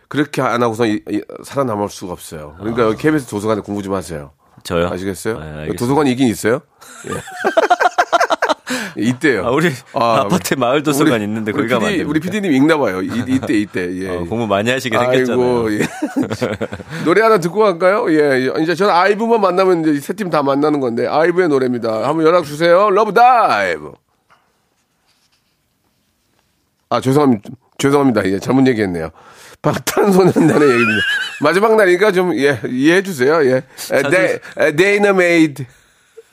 그렇게 0.09 0.43
안 0.43 0.61
하고서 0.63 0.87
이- 0.87 1.01
이- 1.11 1.23
살아남을 1.45 1.89
수가 1.91 2.13
없어요. 2.15 2.57
그러니까 2.59 2.83
여기 2.85 2.97
KBS 3.01 3.27
도서관에 3.29 3.61
공부 3.61 3.83
좀 3.83 3.95
하세요. 3.95 4.33
저요? 4.65 4.89
아시겠어요? 4.89 5.35
네, 5.39 5.45
알겠습니다. 5.47 5.79
도서관이 5.79 6.11
있긴 6.13 6.27
있어요? 6.27 6.61
예. 7.09 7.13
있대요. 8.97 9.47
아, 9.47 9.51
우리 9.51 9.69
아, 9.95 10.21
아파트에 10.21 10.57
마을 10.57 10.83
도서관 10.83 11.23
있는데 11.23 11.53
거기 11.53 11.65
우리 11.65 11.75
안 11.75 11.81
PD? 11.81 12.03
우리 12.03 12.21
PD님 12.21 12.53
읽나 12.53 12.77
봐요. 12.79 13.01
이, 13.03 13.11
이때 13.27 13.55
이때. 13.55 13.89
예. 14.03 14.09
어, 14.09 14.19
공부 14.25 14.47
많이 14.47 14.71
하시게 14.71 14.97
생겼잖아요. 14.97 15.41
아이고, 15.67 15.73
예. 15.75 15.79
노래 17.05 17.23
하나 17.23 17.39
듣고 17.39 17.61
갈까요? 17.61 18.07
예. 18.11 18.51
이제 18.63 18.75
저는 18.75 18.93
아이브만 18.93 19.41
만나면 19.41 19.81
이제 19.89 20.01
세 20.01 20.13
팀 20.15 20.31
다 20.31 20.43
만나는 20.43 20.81
건데 20.81 21.07
아이브의 21.07 21.49
노래입니다. 21.49 22.07
한번 22.09 22.27
연락 22.27 22.45
주세요. 22.45 22.91
Love 22.91 23.13
Dive. 23.15 23.93
아, 26.91 27.01
죄송합니다. 27.01 27.51
죄송합니다. 27.79 28.25
예, 28.27 28.39
잘못 28.39 28.67
얘기했네요. 28.67 29.11
방탄소년단의 29.63 30.69
얘기입니다. 30.69 31.01
마지막 31.43 31.77
날이니까 31.77 32.13
좀, 32.13 32.35
예, 32.39 32.61
이해해 32.69 33.03
주세요. 33.03 33.45
예. 33.45 33.63
에, 34.57 34.73
데이너메이드. 34.77 35.65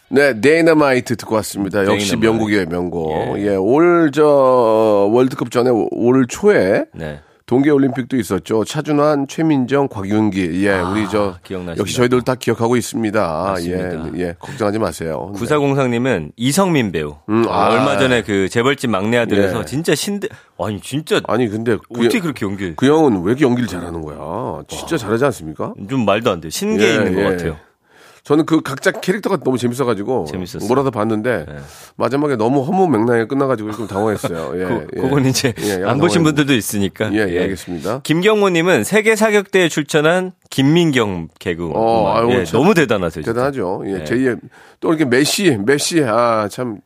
네, 0.10 0.40
데이너마이트 0.40 1.16
듣고 1.16 1.36
왔습니다. 1.36 1.80
역시 1.86 2.12
데이너마이트. 2.12 2.26
명곡이에요, 2.26 2.66
명곡. 2.68 3.40
예, 3.40 3.56
올, 3.56 4.12
저, 4.14 5.10
월드컵 5.12 5.52
전에 5.52 5.70
올 5.70 6.26
초에 6.28 6.86
네. 6.94 7.20
동계 7.48 7.70
올림픽도 7.70 8.18
있었죠. 8.18 8.64
차준환, 8.66 9.28
최민정, 9.28 9.88
곽윤기. 9.88 10.66
예, 10.66 10.80
우리 10.80 11.08
저, 11.10 11.36
아, 11.36 11.40
기억나신다. 11.44 11.80
역시 11.80 11.96
저희들 11.96 12.24
다 12.24 12.34
기억하고 12.34 12.76
있습니다. 12.76 13.20
맞습니다. 13.22 14.18
예, 14.18 14.22
예, 14.30 14.36
걱정하지 14.40 14.80
마세요. 14.80 15.30
네. 15.32 15.40
구사공상님은 15.40 16.32
이성민 16.38 16.92
배우. 16.92 17.18
음, 17.30 17.46
아, 17.48 17.68
아. 17.68 17.70
얼마 17.70 17.98
전에 18.00 18.24
그 18.24 18.50
재벌집 18.50 18.90
막내 18.90 19.18
아들에서 19.18 19.60
예. 19.60 19.66
진짜 19.66 19.94
신대, 19.94 20.28
아니, 20.58 20.80
진짜 20.82 21.22
아니, 21.28 21.48
근데 21.48 21.78
그, 21.94 22.00
어떻게 22.00 22.20
그 22.20 22.28
렇게 22.30 22.46
연기, 22.48 22.74
그 22.76 22.88
형은 22.88 23.22
왜 23.22 23.32
이렇게 23.32 23.46
연기를 23.46 23.68
잘하는 23.68 24.02
거야? 24.02 24.64
진짜 24.68 24.98
잘하지 24.98 25.26
않습니까? 25.26 25.74
좀 25.88 26.04
말도 26.06 26.32
안 26.32 26.42
돼요. 26.42 26.50
신기해 26.50 26.90
예, 26.90 26.94
있는 26.96 27.14
것 27.14 27.22
예. 27.22 27.30
같아요. 27.30 27.58
저는 28.26 28.48
그 28.48 28.62
각자 28.62 28.90
캐릭터가 28.90 29.38
너무 29.38 29.60
재밌어가지고 29.60 30.26
재밌었어요. 30.26 30.68
몰아서 30.68 30.90
봤는데 30.90 31.46
마지막에 31.96 32.36
너무 32.36 32.64
허무 32.64 32.88
맹랑하게 32.88 33.28
끝나가지고 33.28 33.72
좀 33.74 33.88
당황했어요. 33.88 34.60
예, 34.60 34.66
그, 34.66 34.88
예. 34.98 35.02
그건 35.02 35.26
이제 35.28 35.54
예, 35.62 35.74
약간 35.76 35.90
안 35.90 35.98
보신 36.00 36.24
분들도 36.24 36.52
있으니까. 36.56 37.14
예, 37.14 37.20
예, 37.30 37.42
알겠습니다. 37.44 38.02
김경모님은 38.02 38.84
세계 38.84 39.16
사격대에 39.16 39.70
출전한 39.70 40.32
김민경 40.50 41.28
개그. 41.38 41.70
어, 41.76 42.14
아유, 42.16 42.32
예, 42.32 42.46
참 42.46 42.60
너무 42.62 42.74
대단하세요. 42.74 43.24
진짜. 43.24 43.32
대단하죠. 43.32 43.84
예, 43.86 43.92
네. 44.00 44.04
제2의 44.06 44.40
또 44.80 44.90
이렇게 44.90 45.06
메시, 45.06 45.56
메시 45.64 46.04
아 46.04 46.48
참 46.50 46.80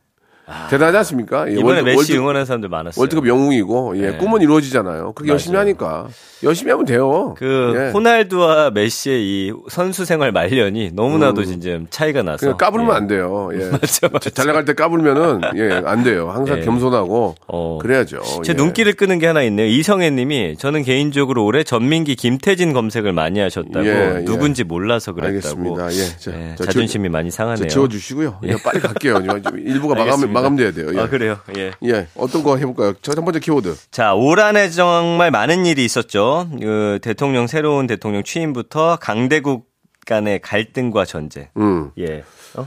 대단하지 0.70 0.96
않습니까? 0.98 1.48
예, 1.48 1.52
이번에 1.54 1.80
월드- 1.80 1.90
메시 1.90 2.16
응원하는 2.16 2.44
사람들 2.46 2.68
많았어요. 2.68 3.00
월드컵 3.00 3.26
영웅이고 3.26 3.96
예, 3.98 4.10
네. 4.12 4.16
꿈은 4.18 4.40
이루어지잖아요. 4.42 5.12
그렇게 5.12 5.32
열심히 5.32 5.54
맞아요. 5.54 5.66
하니까 5.68 6.08
열심히 6.42 6.70
하면 6.70 6.86
돼요. 6.86 7.34
그 7.38 7.74
예. 7.76 7.90
호날두와 7.92 8.70
메시의 8.70 9.20
이 9.22 9.52
선수 9.68 10.04
생활 10.06 10.32
말년이 10.32 10.92
너무나도 10.94 11.44
진짜 11.44 11.78
차이가 11.90 12.22
나서. 12.22 12.38
그냥 12.38 12.56
까불면 12.56 12.90
예. 12.92 12.96
안 12.96 13.06
돼요. 13.06 13.50
예. 13.54 13.58
맞아, 13.70 14.08
맞아. 14.10 14.30
잘 14.30 14.46
나갈 14.46 14.64
때 14.64 14.72
까불면은 14.72 15.40
예, 15.56 15.82
안 15.84 16.02
돼요. 16.02 16.30
항상 16.30 16.58
예. 16.58 16.62
겸손하고 16.62 17.34
어. 17.46 17.78
그래야죠. 17.82 18.20
제 18.42 18.52
예. 18.52 18.56
눈길을 18.56 18.94
끄는 18.94 19.18
게 19.18 19.26
하나 19.26 19.42
있네요. 19.42 19.66
이성애 19.66 20.10
님이 20.10 20.56
저는 20.58 20.82
개인적으로 20.82 21.44
올해 21.44 21.62
전민기 21.62 22.16
김태진 22.16 22.72
검색을 22.72 23.12
많이 23.12 23.38
하셨다고 23.40 23.86
예, 23.86 24.16
예. 24.20 24.24
누군지 24.24 24.64
몰라서 24.64 25.12
그랬다고. 25.12 25.36
알겠습니다. 25.76 25.92
예. 25.92 26.18
자, 26.18 26.32
예, 26.32 26.54
저 26.56 26.64
자존심이 26.64 27.08
지워- 27.08 27.12
많이 27.12 27.30
자, 27.30 27.36
상하네요. 27.44 27.68
지워주시고요. 27.68 28.38
예, 28.44 28.54
빨리 28.64 28.80
갈게요. 28.80 29.22
좀 29.42 29.58
일부가 29.58 29.94
마감, 29.94 30.08
알겠습니다. 30.24 30.39
마감돼야 30.42 30.72
돼요. 30.72 30.88
예. 30.94 31.00
아, 31.00 31.08
그래요? 31.08 31.38
예. 31.56 31.72
예, 31.84 32.06
어떤 32.16 32.42
거 32.42 32.56
해볼까요? 32.56 32.94
첫 33.02 33.14
번째 33.24 33.40
키워드. 33.40 33.74
자, 33.90 34.14
올 34.14 34.38
한 34.40 34.56
해 34.56 34.68
정말 34.70 35.30
많은 35.30 35.66
일이 35.66 35.84
있었죠. 35.84 36.48
그 36.60 36.98
대통령, 37.02 37.46
새로운 37.46 37.86
대통령 37.86 38.22
취임부터 38.24 38.96
강대국 39.00 39.66
간의 40.06 40.40
갈등과 40.40 41.04
전쟁. 41.04 41.48
음. 41.56 41.90
예. 41.98 42.24
어? 42.56 42.66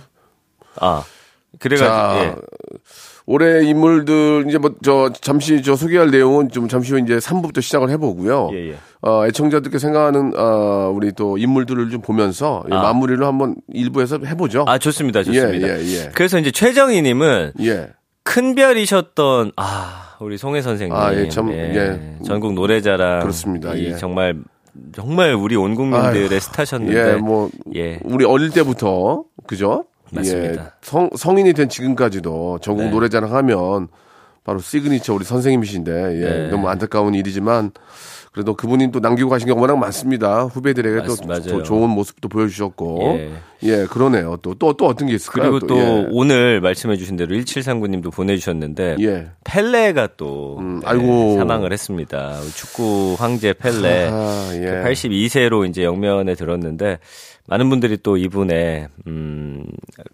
아. 0.79 1.03
그래가지고, 1.59 1.89
자, 1.89 2.15
예. 2.23 2.35
올해 3.25 3.63
인물들 3.65 4.45
이제 4.49 4.57
뭐 4.57 4.73
저 4.83 5.11
잠시 5.21 5.61
저 5.61 5.75
소개할 5.75 6.11
내용은 6.11 6.49
좀 6.49 6.67
잠시 6.67 6.91
후 6.93 6.99
이제 6.99 7.17
3부부터 7.17 7.61
시작을 7.61 7.89
해보고요. 7.91 8.49
예, 8.53 8.71
예. 8.71 8.75
어, 9.05 9.27
애청자들께 9.27 9.79
생각하는 9.79 10.31
어, 10.37 10.89
우리 10.95 11.11
또 11.11 11.37
인물들을 11.37 11.89
좀 11.89 12.01
보면서 12.01 12.63
예, 12.71 12.73
아. 12.73 12.81
마무리를 12.83 13.23
한번 13.25 13.55
일부에서 13.73 14.19
해보죠. 14.25 14.63
아, 14.65 14.77
좋습니다. 14.77 15.23
좋습니다. 15.23 15.67
예, 15.67 15.81
예, 15.81 16.05
예. 16.05 16.11
그래서 16.15 16.39
이제 16.39 16.51
최정희님은 16.51 17.53
예. 17.61 17.89
큰 18.23 18.55
별이셨던 18.55 19.51
아 19.57 20.15
우리 20.21 20.37
송혜 20.37 20.61
선생님 20.61 20.95
아, 20.95 21.13
예, 21.13 21.27
참, 21.27 21.51
예. 21.51 22.17
전국 22.25 22.53
노래자랑 22.53 23.19
그렇습니다. 23.19 23.73
이 23.73 23.87
예. 23.87 23.95
정말 23.97 24.37
정말 24.93 25.33
우리 25.33 25.57
온 25.57 25.75
국민들의 25.75 26.29
아유, 26.29 26.39
스타셨는데 26.39 27.11
예, 27.11 27.15
뭐 27.17 27.49
예. 27.75 27.99
우리 28.05 28.23
어릴 28.23 28.51
때부터 28.51 29.25
그죠? 29.45 29.83
맞습니다. 30.13 30.63
예, 30.63 30.67
성 30.81 31.09
성인이 31.13 31.51
된 31.51 31.67
지금까지도 31.67 32.59
전국 32.61 32.83
네. 32.83 32.89
노래자랑 32.89 33.35
하면 33.35 33.89
바로 34.45 34.59
시그니처 34.59 35.13
우리 35.13 35.25
선생님이신데 35.25 35.91
예, 35.91 36.25
네. 36.25 36.47
너무 36.47 36.69
안타까운 36.69 37.13
일이지만 37.15 37.71
그래도 38.33 38.55
그분이 38.55 38.91
또 38.91 38.99
남기고 38.99 39.29
가신 39.29 39.45
게 39.47 39.53
워낙 39.53 39.75
많습니다. 39.77 40.45
후배들에게 40.45 41.05
또 41.47 41.61
좋은 41.61 41.89
모습도 41.91 42.27
보여주셨고 42.29 42.99
예. 43.19 43.31
예, 43.61 43.85
그러네요. 43.85 44.37
또 44.41 44.55
또 44.55 44.73
또 44.73 44.87
어떤 44.87 45.07
게 45.07 45.13
있을까요? 45.13 45.51
그리고 45.51 45.67
또 45.67 45.77
예. 45.77 46.07
오늘 46.11 46.59
말씀해주신 46.61 47.15
대로 47.15 47.35
1739님도 47.35 48.11
보내주셨는데 48.11 48.97
예. 49.01 49.27
펠레가 49.43 50.09
또 50.17 50.57
음, 50.59 50.79
네, 50.79 50.87
아이고. 50.87 51.37
사망을 51.37 51.71
했습니다. 51.71 52.39
축구 52.55 53.15
황제 53.19 53.53
펠레 53.53 54.09
아, 54.11 54.49
예. 54.55 54.83
82세로 54.83 55.69
이제 55.69 55.83
영면에 55.83 56.33
들었는데 56.33 56.97
많은 57.47 57.69
분들이 57.69 57.97
또 58.01 58.15
이분의 58.15 58.87
음 59.07 59.65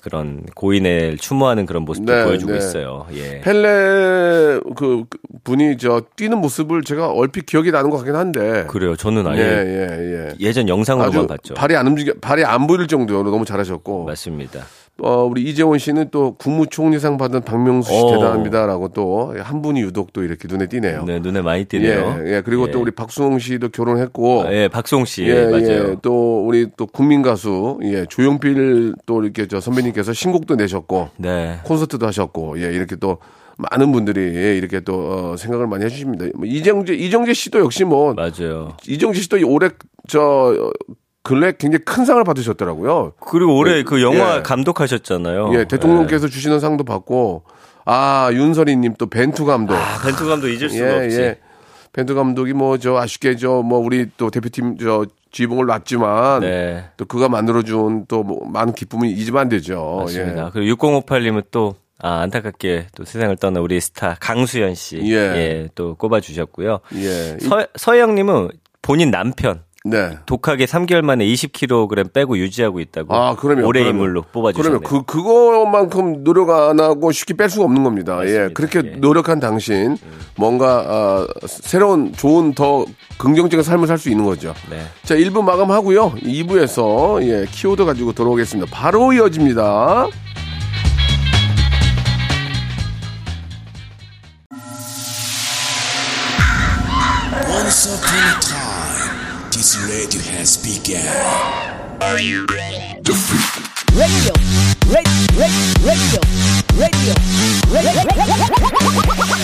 그런 0.01 0.43
고인을 0.55 1.17
추모하는 1.17 1.65
그런 1.67 1.83
모습도 1.83 2.11
네, 2.11 2.25
보여주고 2.25 2.53
네. 2.53 2.57
있어요. 2.57 3.05
예. 3.13 3.41
펠레 3.41 4.59
그, 4.75 5.05
그 5.09 5.17
분이 5.43 5.77
저 5.77 6.01
뛰는 6.15 6.39
모습을 6.39 6.83
제가 6.83 7.09
얼핏 7.11 7.45
기억이 7.45 7.71
나는 7.71 7.91
것 7.91 7.97
같긴 7.97 8.15
한데. 8.15 8.65
그래요. 8.67 8.95
저는 8.95 9.27
아예 9.27 9.39
예, 9.39 9.43
예, 9.43 10.27
예. 10.29 10.35
예 10.39 10.53
전 10.53 10.67
영상으로만 10.67 11.27
봤죠. 11.27 11.53
발이 11.53 11.75
안 11.75 11.85
움직여 11.87 12.13
발이 12.19 12.43
안 12.43 12.65
보일 12.65 12.87
정도로 12.87 13.29
너무 13.29 13.45
잘하셨고. 13.45 14.05
맞습니다. 14.05 14.61
어, 15.01 15.23
우리 15.23 15.43
이재원 15.43 15.77
씨는 15.79 16.09
또 16.11 16.35
국무총리상 16.37 17.17
받은 17.17 17.41
박명수 17.41 17.91
씨 17.91 18.01
오. 18.01 18.11
대단합니다라고 18.11 18.89
또 18.89 19.33
한 19.41 19.61
분이 19.61 19.81
유독 19.81 20.13
또 20.13 20.23
이렇게 20.23 20.47
눈에 20.47 20.67
띄네요. 20.67 21.03
네, 21.05 21.19
눈에 21.19 21.41
많이 21.41 21.65
띄네요. 21.65 22.21
예, 22.25 22.35
예. 22.35 22.41
그리고 22.43 22.69
또 22.71 22.81
우리 22.81 22.91
박수홍 22.91 23.39
씨도 23.39 23.69
결혼했고. 23.69 24.43
아, 24.43 24.53
예, 24.53 24.67
박송 24.67 25.05
씨 25.05 25.23
예, 25.23 25.45
맞아요. 25.45 25.91
예. 25.91 25.95
또 26.01 26.45
우리 26.45 26.67
또 26.77 26.85
국민 26.85 27.21
가수 27.21 27.79
예, 27.83 28.05
조용필 28.07 28.93
또 29.05 29.23
이렇게 29.23 29.47
저 29.47 29.59
선배님께서 29.59 30.13
신곡도 30.13 30.55
내셨고 30.55 31.09
네. 31.17 31.59
콘서트도 31.63 32.05
하셨고 32.07 32.61
예, 32.61 32.73
이렇게 32.73 32.95
또 32.95 33.17
많은 33.57 33.91
분들이 33.91 34.21
예, 34.35 34.57
이렇게 34.57 34.79
또 34.79 34.93
어, 35.33 35.37
생각을 35.37 35.67
많이 35.67 35.83
해주십니다. 35.85 36.25
뭐 36.35 36.45
이정재 36.45 36.93
이정재 36.93 37.33
씨도 37.33 37.59
역시 37.59 37.83
뭐 37.83 38.13
맞아요. 38.13 38.77
이정재 38.87 39.19
씨도 39.21 39.37
올해 39.47 39.69
저 40.07 40.21
어, 40.21 40.71
근래 41.23 41.51
굉장히 41.57 41.83
큰 41.85 42.05
상을 42.05 42.23
받으셨더라고요. 42.23 43.13
그리고 43.19 43.57
올해 43.57 43.83
그 43.83 44.01
영화 44.01 44.37
예. 44.37 44.41
감독하셨잖아요. 44.41 45.51
예, 45.53 45.65
대통령께서 45.65 46.27
주시는 46.27 46.59
상도 46.59 46.83
받고 46.83 47.43
아 47.85 48.29
윤설이님 48.31 48.95
또 48.97 49.07
벤투 49.07 49.45
감독. 49.45 49.73
아, 49.75 49.99
벤투 50.03 50.27
감독 50.27 50.47
잊을 50.47 50.69
수가 50.69 50.97
없지. 50.97 51.35
벤투 51.91 52.15
감독이 52.15 52.53
뭐 52.53 52.77
저 52.77 52.97
아쉽게 52.97 53.35
저 53.35 53.61
뭐 53.63 53.79
우리 53.79 54.07
또 54.17 54.29
대표팀 54.29 54.77
저 54.77 55.05
지붕을 55.31 55.65
놨지만 55.65 56.41
네. 56.41 56.85
또 56.97 57.05
그가 57.05 57.27
만들어준 57.29 58.05
또 58.07 58.23
뭐 58.23 58.47
많은 58.47 58.73
기쁨을 58.73 59.07
잊으면 59.09 59.41
안 59.41 59.49
되죠. 59.49 59.97
맞습니다. 60.05 60.45
예. 60.47 60.49
그리고 60.53 60.75
6058님은 60.77 61.45
또 61.51 61.75
아, 62.01 62.19
안타깝게 62.21 62.87
또 62.95 63.03
세상을 63.03 63.35
떠난 63.37 63.61
우리 63.61 63.79
스타 63.81 64.15
강수현 64.21 64.73
씨. 64.75 64.99
예. 65.11 65.67
또 65.75 65.95
꼽아주셨고요. 65.95 66.79
예. 66.95 67.37
이- 67.41 67.43
서, 67.43 67.65
서영님은 67.75 68.49
본인 68.81 69.11
남편. 69.11 69.63
네. 69.85 70.17
독하게 70.25 70.65
3개월 70.65 71.01
만에 71.03 71.25
20kg 71.25 72.11
빼고 72.11 72.37
유지하고 72.37 72.81
있다고. 72.81 73.15
아, 73.15 73.35
그러면 73.37 73.63
올해 73.63 73.79
그러면- 73.81 73.95
인물로 74.01 74.23
뽑아주셨네요. 74.31 74.81
그러면 74.81 75.05
그 75.05 75.11
그거만큼 75.13 76.23
노력 76.23 76.49
안 76.49 76.79
하고 76.81 77.11
쉽게 77.11 77.33
뺄 77.35 77.49
수가 77.49 77.63
없는 77.65 77.83
겁니다. 77.83 78.19
예, 78.25 78.39
맞습니다. 78.39 78.53
그렇게 78.53 78.81
예. 78.93 78.95
노력한 78.97 79.39
당신 79.39 79.97
뭔가 80.35 80.83
아, 80.87 81.27
새로운 81.47 82.11
좋은 82.13 82.53
더 82.53 82.85
긍정적인 83.17 83.63
삶을 83.63 83.87
살 83.87 83.97
수 83.97 84.09
있는 84.09 84.25
거죠. 84.25 84.53
네. 84.69 84.81
자, 85.03 85.15
1부 85.15 85.41
마감하고요. 85.43 86.11
2부에서 86.23 87.21
예, 87.23 87.45
키워드 87.49 87.85
가지고 87.85 88.11
돌아오겠습니다. 88.13 88.69
바로 88.73 89.11
이어집니다. 89.13 90.07
This 99.59 99.75
radio 99.83 100.21
has 100.39 100.55
begun. 100.63 101.03
radio, 101.99 102.47
radio, 103.91 104.31
radio, 105.35 105.59
radio, 105.83 106.19
radio. 106.79 107.13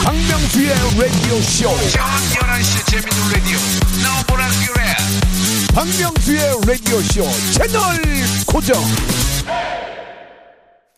박명수의 0.06 0.72
라디오 0.96 1.36
쇼. 1.42 1.68
저녁 1.92 2.08
11시 2.32 2.72
재밌는 2.92 3.18
라디오 3.34 3.60
너보라 4.06 4.48
그래 4.64 4.82
박명수의 5.76 6.40
라디오 6.66 6.96
쇼 7.02 7.28
채널 7.52 8.00
고정. 8.48 8.82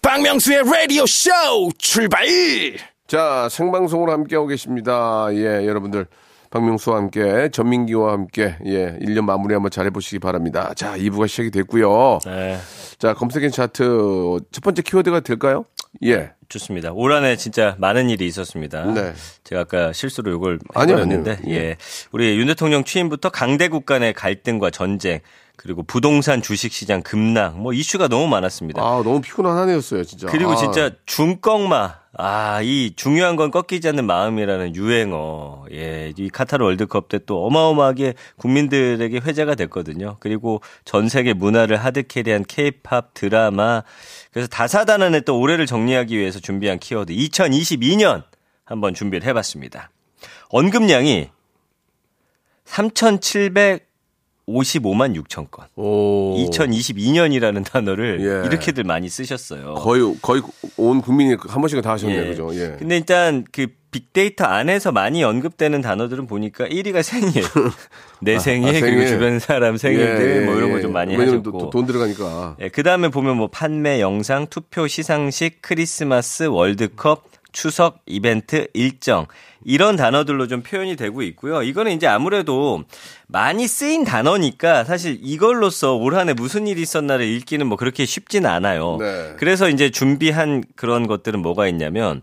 박명수의 0.04 0.64
라디오 0.64 1.08
쇼 1.08 1.32
출발. 1.80 2.28
자, 3.08 3.48
생방송으로 3.50 4.12
함께하고 4.12 4.46
계십니다. 4.46 5.30
예, 5.32 5.66
여러분들. 5.66 6.06
박명수와 6.50 6.98
함께, 6.98 7.50
전민기와 7.52 8.14
함께, 8.14 8.56
예, 8.66 8.98
1년 9.02 9.24
마무리 9.24 9.54
한번 9.54 9.72
잘 9.72 9.86
해보시기 9.86 10.20
바랍니다. 10.20 10.74
자, 10.76 10.98
2부가 10.98 11.28
시작이 11.28 11.52
됐고요. 11.52 12.20
네. 12.26 12.58
자, 12.98 13.14
검색엔 13.14 13.52
차트 13.52 14.40
첫 14.52 14.64
번째 14.64 14.82
키워드가 14.82 15.20
될까요? 15.22 15.66
예. 16.04 16.32
좋습니다. 16.50 16.92
올 16.94 17.12
한해 17.12 17.36
진짜 17.36 17.76
많은 17.78 18.10
일이 18.10 18.26
있었습니다. 18.26 18.86
네. 18.94 19.14
제가 19.44 19.62
아까 19.62 19.92
실수로 19.92 20.34
이걸 20.34 20.60
해버렸는데, 20.78 21.40
아니요. 21.44 21.56
예. 21.56 21.76
우리 22.12 22.38
윤 22.38 22.48
대통령 22.48 22.86
취임부터 22.86 23.30
강대국 23.30 23.86
간의 23.86 24.14
갈등과 24.14 24.70
전쟁, 24.70 25.20
그리고 25.58 25.84
부동산 25.84 26.42
주식시장 26.42 27.02
급락, 27.02 27.60
뭐 27.60 27.74
이슈가 27.74 28.08
너무 28.08 28.28
많았습니다. 28.28 28.82
아, 28.82 29.02
너무 29.04 29.20
피곤한 29.20 29.58
한 29.58 29.70
해였어요, 29.70 30.04
진짜. 30.06 30.28
그리고 30.28 30.52
아, 30.52 30.56
진짜 30.56 30.92
중꺾마. 31.06 31.96
아, 32.20 32.62
이 32.64 32.94
중요한 32.96 33.36
건 33.36 33.52
꺾이지 33.52 33.88
않는 33.90 34.06
마음이라는 34.08 34.76
유행어. 34.76 35.66
예, 35.72 36.14
이 36.18 36.30
카타르 36.30 36.66
월드컵 36.66 37.10
때 37.10 37.20
또 37.28 37.46
어마어마하게 37.46 38.16
국민들에게 38.38 39.20
회자가 39.20 39.54
됐거든요. 39.56 40.18
그리고 40.20 40.62
전 40.86 41.10
세계 41.10 41.34
문화를 41.34 41.78
하드캐리한 41.78 42.46
케이팝 42.48 43.14
드라마. 43.14 43.84
그래서 44.32 44.48
다사다난의 44.48 45.24
또 45.26 45.40
올해를 45.40 45.66
정리하기 45.68 46.18
위해서 46.18 46.40
준비한 46.40 46.80
키워드 46.80 47.14
2022년 47.14 48.24
한번 48.64 48.94
준비를 48.94 49.28
해봤습니다. 49.28 49.92
언급량이 50.50 51.30
3,755만 54.48 55.16
6천 55.24 55.52
건. 55.52 55.66
오. 55.76 56.36
2022년이라는 56.38 57.66
단어를 57.66 58.20
예. 58.22 58.48
이렇게들 58.48 58.84
많이 58.84 59.10
쓰셨어요. 59.10 59.76
거의, 59.76 60.16
거의 60.22 60.42
온 60.78 61.02
국민이 61.02 61.36
한 61.48 61.62
번씩은 61.62 61.82
다 61.82 61.92
하셨네요, 61.92 62.24
예. 62.24 62.28
그죠? 62.28 62.50
예. 62.56 62.76
근데 62.80 62.98
일단 62.98 63.44
그 63.52 63.68
빅데이터 63.92 64.46
안에서 64.46 64.92
많이 64.92 65.24
언급되는 65.24 65.82
단어들은 65.82 66.28
보니까 66.28 66.66
1위가 66.66 67.02
생일, 67.04 67.44
내 68.22 68.38
생일, 68.38 68.70
아, 68.70 68.80
그리고 68.80 69.02
생일. 69.02 69.08
주변 69.08 69.40
사람 69.40 69.78
생일들 69.78 70.46
뭐 70.46 70.56
이런 70.56 70.72
거 70.72 70.82
좀 70.82 70.92
많이 70.94 71.16
하셨고. 71.16 71.42
또, 71.44 71.52
또돈 71.58 71.86
들어가니까. 71.86 72.58
예, 72.62 72.70
그 72.70 72.84
다음에 72.84 73.10
보면 73.10 73.38
뭐 73.38 73.48
판매 73.48 74.00
영상, 74.02 74.46
투표 74.48 74.88
시상식, 74.88 75.62
크리스마스, 75.62 76.44
월드컵, 76.44 77.27
추석, 77.52 78.00
이벤트, 78.06 78.68
일정. 78.74 79.28
이런 79.64 79.96
단어들로 79.96 80.48
좀 80.48 80.62
표현이 80.62 80.96
되고 80.96 81.22
있고요. 81.22 81.64
이거는 81.64 81.92
이제 81.94 82.08
아무래도 82.08 82.84
많이 83.28 83.68
쓰인 83.68 84.04
단어니까 84.04 84.84
사실 84.84 85.18
이걸로써 85.22 85.96
올 85.96 86.16
한해 86.16 86.34
무슨 86.34 86.68
일이 86.68 86.82
있었나를 86.82 87.26
읽기는 87.26 87.66
뭐 87.66 87.78
그렇게 87.78 88.06
쉽진 88.06 88.46
않아요. 88.46 88.98
네. 89.00 89.36
그래서 89.38 89.70
이제 89.70 89.90
준비한 89.90 90.64
그런 90.76 91.08
것들은 91.08 91.42
뭐가 91.42 91.68
있냐면 91.68 92.22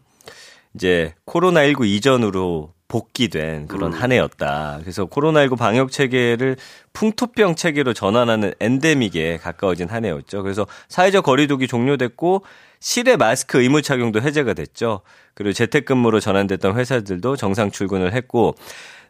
이제 0.75 1.15
코로나19 1.27 1.87
이전으로 1.87 2.74
복귀된 2.89 3.67
그런 3.67 3.93
한 3.93 4.13
해였다. 4.13 4.79
그래서 4.83 5.07
코로나19 5.07 5.59
방역 5.59 5.91
체계를 5.91 6.57
풍토병 6.93 7.57
체계로 7.57 7.93
전환하는 7.95 8.55
엔데믹에 8.61 9.39
가까워진 9.39 9.89
한 9.89 10.05
해였죠. 10.05 10.43
그래서 10.43 10.67
사회적 10.89 11.25
거리두기 11.25 11.67
종료됐고 11.67 12.45
실외 12.81 13.17
마스크 13.17 13.61
의무 13.63 13.83
착용도 13.83 14.21
해제가 14.21 14.55
됐죠. 14.55 15.01
그리고 15.35 15.53
재택근무로 15.53 16.21
전환됐던 16.21 16.77
회사들도 16.77 17.37
정상 17.37 17.71
출근을 17.71 18.13
했고 18.13 18.55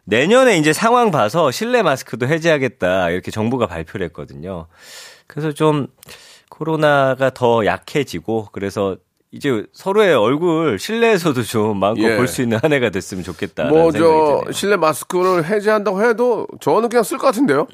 내년에 0.05 0.57
이제 0.57 0.71
상황 0.71 1.11
봐서 1.11 1.51
실내 1.51 1.81
마스크도 1.81 2.27
해제하겠다 2.27 3.09
이렇게 3.09 3.31
정부가 3.31 3.67
발표를 3.67 4.05
했거든요. 4.07 4.67
그래서 5.27 5.51
좀 5.51 5.87
코로나가 6.49 7.31
더 7.31 7.65
약해지고 7.65 8.49
그래서 8.51 8.97
이제 9.31 9.65
서로의 9.73 10.13
얼굴 10.15 10.79
실내에서도 10.79 11.43
좀 11.43 11.79
마음껏 11.79 12.03
예. 12.03 12.15
볼수 12.15 12.41
있는 12.41 12.57
한 12.61 12.71
해가 12.71 12.89
됐으면 12.89 13.23
좋겠다. 13.23 13.65
뭐, 13.65 13.91
저. 13.91 14.43
실내 14.51 14.77
마스크를 14.77 15.45
해제한다고 15.45 16.03
해도 16.03 16.47
저는 16.61 16.89
그냥 16.89 17.03
쓸 17.03 17.17
것 17.17 17.27
같은데요? 17.27 17.67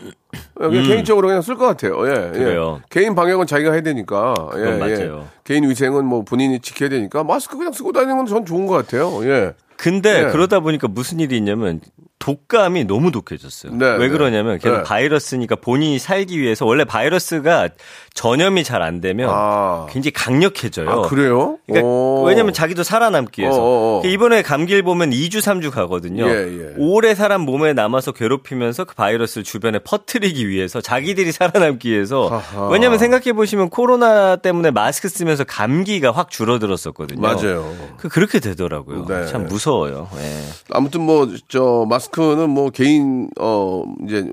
그냥 0.69 0.83
개인적으로 0.85 1.27
그냥 1.27 1.41
쓸 1.41 1.55
것 1.55 1.65
같아요. 1.65 2.05
예. 2.07 2.11
예. 2.11 2.15
음. 2.27 2.31
그래요. 2.33 2.81
개인 2.89 3.15
방역은 3.15 3.47
자기가 3.47 3.71
해야 3.71 3.81
되니까. 3.81 4.33
예, 4.55 4.61
예. 4.61 4.77
맞아요. 4.77 5.27
개인 5.43 5.69
위생은 5.69 6.05
뭐 6.05 6.23
본인이 6.23 6.59
지켜야 6.59 6.89
되니까 6.89 7.23
마스크 7.23 7.57
그냥 7.57 7.73
쓰고 7.73 7.91
다니는 7.91 8.17
건 8.17 8.25
전 8.25 8.45
좋은 8.45 8.65
것 8.67 8.73
같아요. 8.75 9.19
예. 9.25 9.53
근데 9.77 10.25
예. 10.27 10.31
그러다 10.31 10.59
보니까 10.59 10.87
무슨 10.87 11.19
일이 11.19 11.37
있냐면 11.37 11.81
독감이 12.19 12.83
너무 12.85 13.11
독해졌어요. 13.11 13.73
네, 13.73 13.93
왜 13.93 13.97
네. 13.97 14.09
그러냐면 14.09 14.59
계속 14.59 14.77
네. 14.77 14.83
바이러스니까 14.83 15.55
본인이 15.55 15.97
살기 15.97 16.39
위해서 16.39 16.67
원래 16.67 16.83
바이러스가 16.85 17.69
전염이 18.13 18.63
잘 18.63 18.83
안 18.83 19.01
되면 19.01 19.27
아. 19.31 19.87
굉장히 19.89 20.11
강력해져요. 20.11 20.87
아, 20.87 21.01
그래요? 21.07 21.57
그러니까 21.65 21.87
오. 21.87 22.23
왜냐면 22.27 22.53
자기도 22.53 22.83
살아남기 22.83 23.41
위해서. 23.41 23.59
어, 23.59 23.63
어, 23.63 23.67
어. 23.97 24.01
그러니까 24.01 24.09
이번에 24.13 24.41
감기를 24.43 24.83
보면 24.83 25.09
2주 25.09 25.37
3주 25.37 25.71
가거든요. 25.71 26.27
예, 26.27 26.31
예. 26.47 26.73
오래 26.77 27.15
사람 27.15 27.41
몸에 27.41 27.73
남아서 27.73 28.11
괴롭히면서 28.11 28.83
그 28.85 28.93
바이러스를 28.93 29.43
주변에 29.43 29.79
퍼뜨리기 29.79 30.47
위해서 30.51 30.79
자기들이 30.81 31.31
살아남기 31.31 31.89
위해서 31.89 32.27
하하. 32.27 32.67
왜냐면 32.69 32.99
생각해 32.99 33.33
보시면 33.33 33.69
코로나 33.69 34.35
때문에 34.35 34.69
마스크 34.71 35.09
쓰면서 35.09 35.43
감기가 35.43 36.11
확 36.11 36.29
줄어들었었거든요. 36.29 37.19
맞아요. 37.21 37.73
그 37.97 38.07
그렇게 38.09 38.39
되더라고요. 38.39 39.05
네. 39.07 39.25
참 39.27 39.47
무서워요. 39.47 40.07
예. 40.17 40.41
아무튼 40.69 41.01
뭐 41.01 41.27
저 41.47 41.85
마스크는 41.89 42.49
뭐 42.49 42.69
개인 42.69 43.29
어 43.39 43.83
이제 44.05 44.31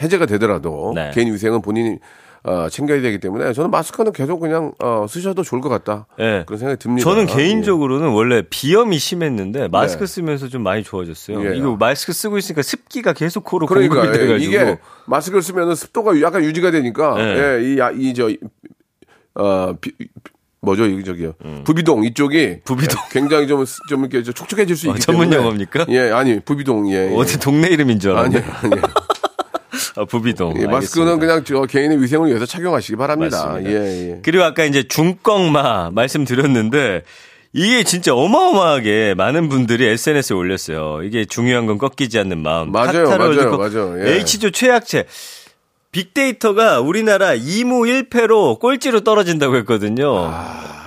해제가 0.00 0.26
되더라도 0.26 0.92
네. 0.94 1.10
개인 1.14 1.32
위생은 1.32 1.62
본인이 1.62 1.98
어, 2.48 2.68
챙겨야 2.68 3.00
되기 3.02 3.18
때문에 3.18 3.52
저는 3.52 3.72
마스크는 3.72 4.12
계속 4.12 4.38
그냥 4.38 4.72
어, 4.78 5.04
쓰셔도 5.08 5.42
좋을 5.42 5.60
것 5.60 5.68
같다. 5.68 6.06
예. 6.20 6.44
그런 6.46 6.58
생각이 6.60 6.78
듭니다. 6.78 7.02
저는 7.02 7.26
개인적으로는 7.26 8.10
원래 8.10 8.42
비염이 8.48 8.98
심했는데 8.98 9.66
마스크 9.68 10.04
네. 10.04 10.06
쓰면서 10.06 10.46
좀 10.48 10.62
많이 10.62 10.84
좋아졌어요. 10.84 11.44
예. 11.44 11.56
이거 11.56 11.76
마스크 11.76 12.12
쓰고 12.12 12.38
있으니까 12.38 12.62
습기가 12.62 13.14
계속 13.14 13.42
코로 13.42 13.66
그러니까 13.66 13.96
공급이 13.96 14.16
예, 14.16 14.20
돼가지고 14.26 14.52
이게 14.52 14.78
마스크를 15.06 15.42
쓰면 15.42 15.74
습도가 15.74 16.20
약간 16.20 16.44
유지가 16.44 16.70
되니까 16.70 17.16
네. 17.16 17.24
예, 17.36 17.92
이이저 17.98 18.30
어, 19.34 19.74
비- 19.80 19.92
뭐죠, 20.62 20.86
이 20.86 21.02
저기요. 21.04 21.34
부비동 21.64 22.04
이쪽이 22.04 22.38
음. 22.46 22.60
부비동. 22.64 23.00
예, 23.00 23.08
굉장히 23.12 23.46
좀, 23.46 23.64
좀 23.88 24.00
이렇게 24.00 24.22
좀 24.22 24.34
촉촉해질 24.34 24.76
수 24.76 24.88
어, 24.88 24.90
있기 24.92 25.00
전문 25.02 25.30
때문에. 25.30 25.36
용어입니까? 25.44 25.86
예, 25.90 26.10
아니 26.10 26.40
부비동 26.40 26.90
예. 26.92 27.10
예. 27.10 27.14
어디 27.16 27.38
동네 27.40 27.68
이름인 27.68 27.98
줄 28.00 28.16
아니, 28.16 28.36
알았네. 28.36 28.52
아니. 28.62 28.74
아, 28.82 28.88
부비동. 30.08 30.60
예, 30.60 30.66
마스크는. 30.66 31.18
그냥 31.18 31.44
저 31.44 31.62
개인의 31.62 32.02
위생을 32.02 32.28
위해서 32.28 32.46
착용하시기 32.46 32.96
바랍니다. 32.96 33.58
예, 33.64 33.70
예. 34.12 34.20
그리고 34.22 34.44
아까 34.44 34.64
이제 34.64 34.82
중꺽마 34.82 35.90
말씀드렸는데 35.92 37.02
이게 37.52 37.84
진짜 37.84 38.14
어마어마하게 38.14 39.14
많은 39.16 39.48
분들이 39.48 39.86
SNS에 39.86 40.36
올렸어요. 40.36 41.02
이게 41.02 41.24
중요한 41.24 41.66
건 41.66 41.78
꺾이지 41.78 42.18
않는 42.18 42.38
마음. 42.42 42.70
맞아요, 42.70 43.08
맞아요, 43.08 43.56
맞아요. 43.56 44.06
예. 44.06 44.16
H조 44.16 44.50
최약체. 44.50 45.06
빅데이터가 45.92 46.80
우리나라 46.80 47.34
2무 47.34 48.08
1패로 48.08 48.58
꼴찌로 48.58 49.00
떨어진다고 49.00 49.56
했거든요. 49.56 50.32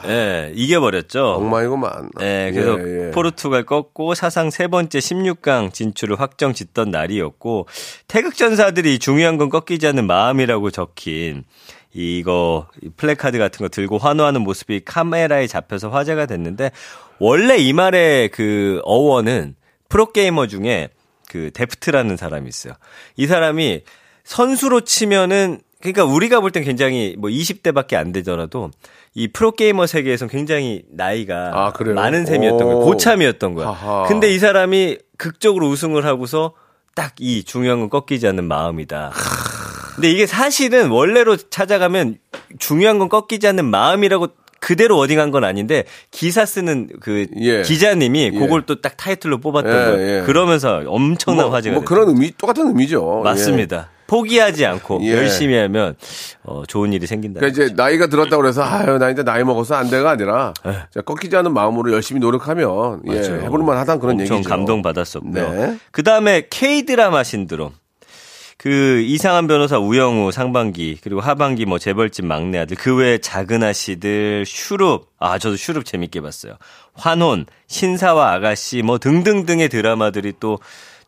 예, 0.07 0.51
이겨버렸죠. 0.55 1.33
엉망이구만. 1.35 2.12
네, 2.17 2.51
그래서 2.51 2.79
예, 2.79 3.07
예. 3.07 3.12
포르투갈 3.12 3.65
꺾고 3.65 4.15
사상 4.15 4.49
세 4.49 4.67
번째 4.67 4.99
16강 4.99 5.73
진출을 5.73 6.19
확정 6.19 6.53
짓던 6.53 6.91
날이었고 6.91 7.67
태극전사들이 8.07 8.99
중요한 8.99 9.38
건 9.38 9.49
꺾이지 9.49 9.88
않는 9.88 10.07
마음이라고 10.07 10.71
적힌 10.71 11.43
이거 11.93 12.67
이 12.81 12.89
플래카드 12.95 13.38
같은 13.38 13.63
거 13.63 13.69
들고 13.69 13.97
환호하는 13.97 14.41
모습이 14.41 14.81
카메라에 14.85 15.47
잡혀서 15.47 15.89
화제가 15.89 16.27
됐는데 16.27 16.71
원래 17.17 17.57
이 17.57 17.73
말의 17.73 18.29
그 18.29 18.79
어원은 18.83 19.55
프로게이머 19.89 20.47
중에 20.47 20.89
그 21.29 21.51
데프트라는 21.53 22.17
사람이 22.17 22.47
있어요. 22.47 22.73
이 23.15 23.27
사람이 23.27 23.81
선수로 24.30 24.82
치면은 24.82 25.60
그러니까 25.82 26.04
우리가 26.06 26.39
볼 26.42 26.52
땐 26.52 26.63
굉장히 26.63 27.15
뭐 27.18 27.30
20대밖에 27.32 27.96
안 27.96 28.12
되더라도 28.12 28.70
이 29.15 29.28
프로게이머 29.28 29.88
세계에선 29.88 30.28
굉장히 30.28 30.84
나이가 30.92 31.52
아? 31.54 31.74
많은 31.96 32.26
셈이었던 32.28 32.60
거예요. 32.60 32.78
오. 32.80 32.86
고참이었던 32.86 33.54
거야. 33.56 33.70
하하. 33.70 34.08
근데 34.08 34.30
이 34.32 34.38
사람이 34.39 34.98
극적으로 35.18 35.68
우승을 35.70 36.06
하고서 36.06 36.54
딱 36.96 37.13
이 37.20 37.44
중요한 37.44 37.80
건 37.80 37.89
꺾이지 37.89 38.28
않는 38.28 38.44
마음이다. 38.46 39.12
근데 39.96 40.12
이게 40.12 40.26
사실은 40.28 40.89
원래로 40.89 41.38
찾아가면 41.38 42.18
중요한 42.60 43.00
건 43.00 43.10
꺾이지 43.10 43.48
않는 43.48 43.65
마음이라고 43.65 44.28
그대로 44.60 44.98
워딩한 44.98 45.32
건 45.32 45.44
아닌데 45.46 45.86
기사 46.12 46.46
쓰는 46.46 46.89
그 47.00 47.26
예. 47.39 47.62
기자님이 47.63 48.32
예. 48.34 48.38
그걸 48.38 48.63
또딱 48.63 48.98
타이틀로 48.98 49.39
뽑았던 49.39 49.72
예, 49.72 49.86
거예요. 49.92 50.18
예. 50.20 50.26
그러면서 50.26 50.84
엄청난 50.86 51.46
뭐, 51.48 51.56
화제가 51.56 51.74
뭐 51.76 51.82
됐죠. 51.82 51.89
그런 51.89 52.10
의미, 52.10 52.32
똑같은 52.38 52.68
의미죠. 52.68 53.22
맞습니다. 53.24 53.89
포기하지 54.10 54.65
않고 54.65 55.00
예. 55.04 55.12
열심히 55.13 55.56
하면 55.56 55.95
어, 56.43 56.63
좋은 56.67 56.91
일이 56.93 57.06
생긴다. 57.06 57.39
그러니까 57.39 57.63
이제 57.63 57.74
나이가 57.76 58.08
들었다고 58.08 58.41
그래서 58.41 58.63
아유 58.63 58.98
나 58.98 59.10
이제 59.10 59.24
나이 59.24 59.43
먹어서 59.43 59.76
안 59.76 59.89
돼가 59.89 60.12
아니라 60.12 60.54
자, 60.63 61.02
꺾이지 61.02 61.36
않는 61.36 61.54
마음으로 61.54 61.93
열심히 61.93 62.19
노력하면 62.19 63.02
예. 63.12 63.22
해볼만 63.43 63.78
하다는 63.78 64.02
그런 64.02 64.19
엄청 64.19 64.38
얘기죠. 64.38 64.50
감동 64.50 64.82
받았었고요. 64.82 65.54
네. 65.54 65.78
그 65.91 66.04
다음에 66.04 66.48
K-드라마 66.50 67.24
신드롬. 67.24 67.72
그 68.58 69.00
이상한 69.06 69.48
변호사 69.48 69.80
우영우 69.80 70.34
상반기 70.34 70.98
그리고 71.02 71.22
하반기 71.22 71.65
뭐 71.65 71.80
재벌집 71.80 72.26
막내 72.26 72.58
아들 72.58 72.76
그 72.76 72.93
외에 72.93 73.17
작은 73.17 73.63
아씨들 73.63 74.43
슈룹 74.45 75.08
아 75.17 75.39
저도 75.39 75.56
슈룹 75.56 75.86
재밌게 75.86 76.19
봤어요 76.19 76.58
환혼 76.93 77.45
신사와 77.67 78.34
아가씨 78.34 78.82
뭐 78.82 78.98
등등등의 78.98 79.69
드라마들이 79.69 80.34
또 80.41 80.60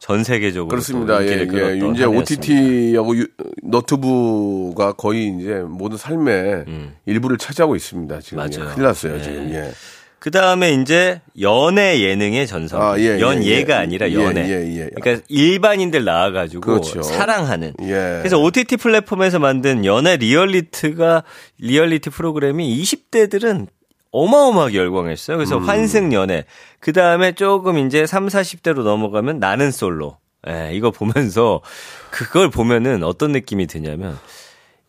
전 0.01 0.23
세계적으로 0.23 0.67
그렇습니다. 0.69 1.19
또 1.19 1.23
예, 1.27 1.47
예. 1.73 1.77
이제. 1.93 2.05
OTT하고 2.05 3.15
유- 3.17 3.27
너튜브가 3.61 4.93
거의 4.93 5.27
이제 5.39 5.61
모든 5.67 5.95
삶의 5.95 6.65
일부를 7.05 7.37
차지하고 7.37 7.75
있습니다. 7.75 8.19
지금 8.19 8.39
음. 8.43 8.49
맞아요. 8.49 8.69
예, 8.69 8.73
큰일 8.73 8.87
났어요. 8.87 9.15
예. 9.15 9.21
지금 9.21 9.49
예. 9.53 9.71
그 10.17 10.31
다음에 10.31 10.73
이제 10.73 11.21
연애 11.39 11.99
예능의 12.01 12.47
전성. 12.47 12.81
아, 12.81 12.97
예, 12.99 13.15
예, 13.15 13.19
연예가 13.19 13.73
예. 13.75 13.77
아니라 13.77 14.09
예, 14.09 14.13
연애. 14.15 14.49
예, 14.49 14.79
예. 14.79 14.89
그러니까 14.95 15.23
일반인들 15.29 16.03
나와가지고 16.03 16.61
그렇죠. 16.61 17.03
사랑하는. 17.03 17.73
예. 17.83 17.85
그래서 18.21 18.39
OTT 18.39 18.77
플랫폼에서 18.77 19.37
만든 19.37 19.85
연애 19.85 20.17
리얼리티가 20.17 21.23
리얼리티 21.59 22.09
프로그램이 22.09 22.81
20대들은 22.81 23.67
어마어마하게 24.11 24.77
열광했어요. 24.77 25.37
그래서 25.37 25.57
음. 25.57 25.63
환승 25.63 26.13
연애. 26.13 26.45
그 26.79 26.93
다음에 26.93 27.31
조금 27.33 27.77
이제 27.77 28.05
3, 28.05 28.27
40대로 28.27 28.83
넘어가면 28.83 29.39
나는 29.39 29.71
솔로. 29.71 30.17
예, 30.49 30.71
이거 30.73 30.89
보면서 30.91 31.61
그걸 32.09 32.49
보면은 32.49 33.03
어떤 33.03 33.31
느낌이 33.31 33.67
드냐면 33.67 34.17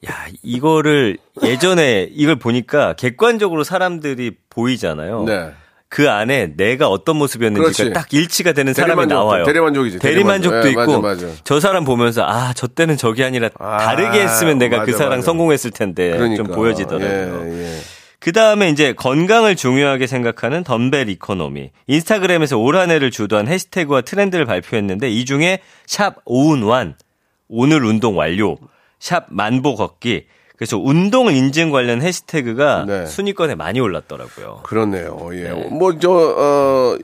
야, 0.09 0.27
이거를 0.43 1.19
예전에 1.43 2.09
이걸 2.11 2.37
보니까 2.37 2.95
객관적으로 2.95 3.63
사람들이 3.63 4.33
보이잖아요. 4.51 5.25
네. 5.25 5.53
그 5.89 6.11
안에 6.11 6.55
내가 6.57 6.89
어떤 6.89 7.17
모습이었는지가 7.17 7.91
그렇지. 7.91 7.93
딱 7.93 8.13
일치가 8.15 8.53
되는 8.55 8.73
사람이 8.73 9.07
나와요. 9.07 9.45
대리만족이지, 9.45 9.99
대리만족도 9.99 10.63
대리만족. 10.63 10.67
예, 10.67 10.93
있고 10.95 11.03
맞아, 11.03 11.27
맞아. 11.27 11.37
저 11.45 11.61
사람 11.61 11.85
보면서 11.85 12.25
아, 12.27 12.55
저 12.55 12.67
때는 12.67 12.97
저게 12.97 13.23
아니라 13.25 13.51
아, 13.59 13.77
다르게 13.77 14.23
했으면 14.23 14.57
내가 14.57 14.85
그 14.87 14.91
맞아, 14.93 14.97
사랑 14.97 15.19
맞아. 15.19 15.27
성공했을 15.27 15.71
텐데 15.71 16.13
그러니까. 16.13 16.43
좀 16.43 16.47
보여지더라고요. 16.47 17.43
예, 17.45 17.65
예. 17.75 17.79
그 18.23 18.31
다음에 18.31 18.69
이제 18.71 18.93
건강을 18.93 19.57
중요하게 19.57 20.07
생각하는 20.07 20.63
dumbbell 20.63 21.09
economy. 21.09 21.71
인스타그램에서 21.89 22.57
올 22.57 22.77
한 22.77 22.91
해를 22.91 23.11
주도한 23.11 23.49
해시태그와 23.49 24.03
트렌드를 24.03 24.47
발표했는데 24.47 25.11
이 25.11 25.25
중에 25.25 25.59
샵 25.87 26.17
오운완, 26.25 26.95
오늘 27.49 27.85
운동 27.85 28.17
완료, 28.17 28.57
샵 29.01 29.27
만보 29.29 29.75
걷기. 29.75 30.27
그래서 30.57 30.79
운동 30.79 31.33
인증 31.33 31.71
관련 31.71 32.01
해시태그가 32.01 32.85
네. 32.87 33.07
순위권에 33.07 33.57
많이 33.57 33.81
올랐더라고요. 33.81 34.61
그렇네요. 34.63 35.29
예. 35.33 35.43
네. 35.49 35.69
뭐, 35.71 35.99
저, 35.99 36.11
어, 36.13 36.97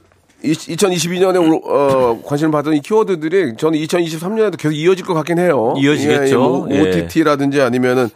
2022년에 0.45 1.65
어, 1.67 2.23
관심을 2.25 2.53
받은 2.53 2.75
이 2.75 2.81
키워드들이 2.81 3.57
저는 3.57 3.77
2023년에도 3.81 4.57
계속 4.57 4.73
이어질 4.73 5.05
것 5.05 5.15
같긴 5.15 5.41
해요. 5.41 5.75
이어지겠죠. 5.77 6.39
뭐 6.39 6.69
예. 6.71 6.81
OTT라든지 6.81 7.61
아니면은 7.61 8.09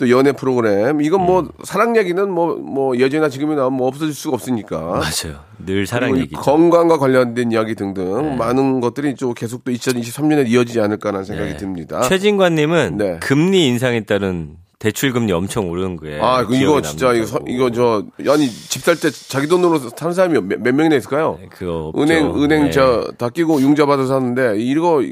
또 0.00 0.08
연애 0.08 0.32
프로그램. 0.32 1.02
이건 1.02 1.26
뭐 1.26 1.42
음. 1.42 1.48
사랑 1.62 1.94
얘기는 1.94 2.30
뭐, 2.30 2.56
뭐 2.56 2.96
예전이나 2.96 3.28
지금이나 3.28 3.68
뭐 3.68 3.86
없어질 3.86 4.14
수가 4.14 4.34
없으니까. 4.34 4.80
맞아요. 4.80 5.40
늘 5.58 5.86
사랑 5.86 6.16
얘기죠. 6.16 6.40
건강과 6.40 6.96
관련된 6.96 7.52
이야기 7.52 7.74
등등 7.74 8.38
많은 8.38 8.80
것들이 8.80 9.14
좀 9.14 9.34
계속 9.34 9.62
또 9.62 9.70
2023년에 9.70 10.48
이어지지 10.48 10.80
않을까라는 10.80 11.26
생각이 11.26 11.50
네. 11.50 11.56
듭니다. 11.58 12.00
최진관님은 12.00 12.96
네. 12.96 13.18
금리 13.20 13.66
인상에 13.66 14.04
따른 14.04 14.56
대출 14.80 15.12
금리 15.12 15.30
엄청 15.30 15.68
오른 15.68 15.98
거예요. 15.98 16.24
아, 16.24 16.46
그 16.46 16.56
이거 16.56 16.80
진짜 16.80 17.12
이거 17.12 17.26
서- 17.26 17.38
이거 17.46 17.70
저 17.70 18.02
아니 18.32 18.48
집 18.48 18.80
살 18.82 18.96
때 18.98 19.10
자기 19.10 19.46
돈으로 19.46 19.78
산 19.94 20.14
사람이 20.14 20.40
몇, 20.40 20.58
몇 20.58 20.74
명이나 20.74 20.96
있을까요? 20.96 21.38
그거 21.50 21.88
없죠. 21.94 22.02
은행 22.02 22.34
은행 22.42 22.64
네. 22.64 22.70
저다 22.70 23.28
끼고 23.28 23.60
융자 23.60 23.84
받아 23.84 24.06
사는데 24.06 24.54
이거 24.58 25.02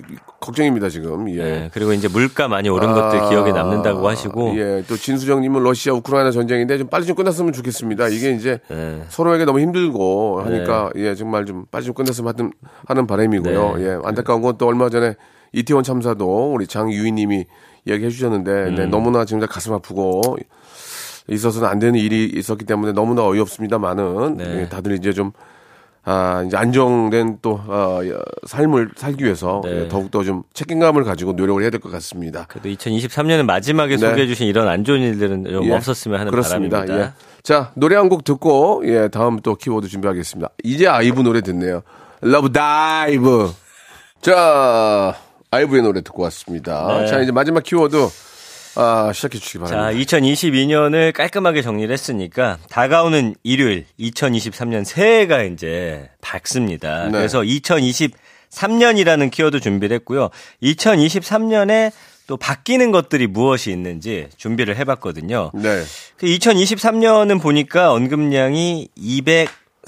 걱정입니다 0.41 0.89
지금. 0.89 1.29
예. 1.37 1.37
네, 1.43 1.71
그리고 1.75 1.93
이제 1.93 2.09
물가 2.09 2.49
많이 2.49 2.71
오른 2.71 2.95
것들 2.95 3.29
기억에 3.29 3.53
남는다고 3.53 4.09
하시고 4.09 4.55
예, 4.57 4.83
또 4.89 4.97
진수정님은 4.97 5.63
러시아 5.63 5.93
우크라이나 5.93 6.31
전쟁인데 6.31 6.79
좀 6.79 6.87
빨리 6.89 7.05
좀 7.05 7.15
끝났으면 7.15 7.53
좋겠습니다. 7.53 8.09
이게 8.09 8.31
이제 8.31 8.61
네. 8.71 9.03
서로에게 9.11 9.45
너무 9.45 9.61
힘들고 9.61 10.41
하니까 10.47 10.91
예 10.97 11.15
정말 11.15 11.45
좀 11.45 11.67
빨리 11.71 11.85
좀 11.85 11.93
끝났으면 11.93 12.33
하는, 12.35 12.53
하는 12.87 13.07
바람이고요. 13.07 13.77
네. 13.77 13.85
예, 13.85 13.99
안타까운 14.03 14.41
건 14.41 14.57
또 14.57 14.67
얼마 14.67 14.89
전에 14.89 15.15
이태원 15.53 15.85
참사도 15.85 16.53
우리 16.55 16.67
장유희님이 16.67 17.45
이야기해 17.89 18.11
주셨는데 18.11 18.71
네, 18.71 18.85
음. 18.85 18.91
너무나 18.91 19.25
지금 19.25 19.41
다 19.41 19.47
가슴 19.47 19.73
아프고 19.73 20.37
있어서는 21.29 21.69
안 21.69 21.79
되는 21.79 21.99
일이 21.99 22.25
있었기 22.35 22.65
때문에 22.65 22.93
너무나 22.93 23.23
어이없습니다만은 23.25 24.37
네. 24.39 24.61
예, 24.63 24.69
다들 24.69 24.93
이제 24.97 25.13
좀 25.13 25.33
아, 26.05 26.43
이제 26.47 26.57
안정된 26.57 27.41
또, 27.43 27.61
어, 27.67 28.01
삶을 28.47 28.93
살기 28.97 29.25
위해서 29.25 29.61
네. 29.63 29.83
예, 29.85 29.89
더욱더 29.89 30.25
좀 30.25 30.43
책임감을 30.55 31.05
가지고 31.05 31.33
노력을 31.35 31.61
해야 31.61 31.69
될 31.69 31.81
것 31.81 31.93
같습니다. 31.93 32.47
그래도 32.49 32.71
2023년은 32.71 33.45
마지막에 33.45 33.97
네. 33.97 34.09
소개해 34.09 34.27
주신 34.27 34.47
이런 34.47 34.69
안 34.69 34.85
좋은 34.85 35.01
일들은 35.01 35.45
좀 35.45 35.65
예, 35.65 35.73
없었으면 35.75 36.19
하는 36.19 36.31
그렇습니다. 36.31 36.79
바람입니다. 36.79 37.09
예. 37.09 37.13
자, 37.43 37.73
노래 37.75 37.97
한 37.97 38.09
곡 38.09 38.25
듣고, 38.25 38.83
예, 38.87 39.09
다음 39.09 39.41
또 39.41 39.55
키워드 39.55 39.89
준비하겠습니다. 39.89 40.49
이제 40.65 40.87
아이브 40.87 41.21
노래 41.21 41.43
듣네요. 41.43 41.83
Love 42.23 42.53
Dive. 42.53 43.51
자, 44.23 45.15
아이브의 45.51 45.83
노래 45.83 46.03
듣고 46.03 46.23
왔습니다. 46.25 47.01
네. 47.01 47.07
자, 47.07 47.21
이제 47.21 47.33
마지막 47.33 47.63
키워드, 47.63 48.09
아, 48.77 49.13
시작해 49.13 49.39
주시기 49.39 49.59
자, 49.65 49.65
바랍니다. 49.65 50.05
2022년을 50.05 51.13
깔끔하게 51.13 51.63
정리를 51.63 51.93
했으니까 51.93 52.59
다가오는 52.69 53.35
일요일 53.43 53.87
2023년 53.99 54.85
새해가 54.85 55.43
이제 55.43 56.11
밝습니다. 56.21 57.07
네. 57.07 57.13
그래서 57.13 57.41
2023년이라는 57.41 59.31
키워드 59.31 59.61
준비를 59.61 59.95
했고요. 59.97 60.31
2023년에 60.63 61.93
또 62.27 62.37
바뀌는 62.37 62.93
것들이 62.93 63.27
무엇이 63.27 63.71
있는지 63.71 64.29
준비를 64.37 64.77
해봤거든요. 64.77 65.51
네. 65.55 65.83
그 66.19 66.27
2023년은 66.27 67.41
보니까 67.41 67.91
언급량이 67.93 68.91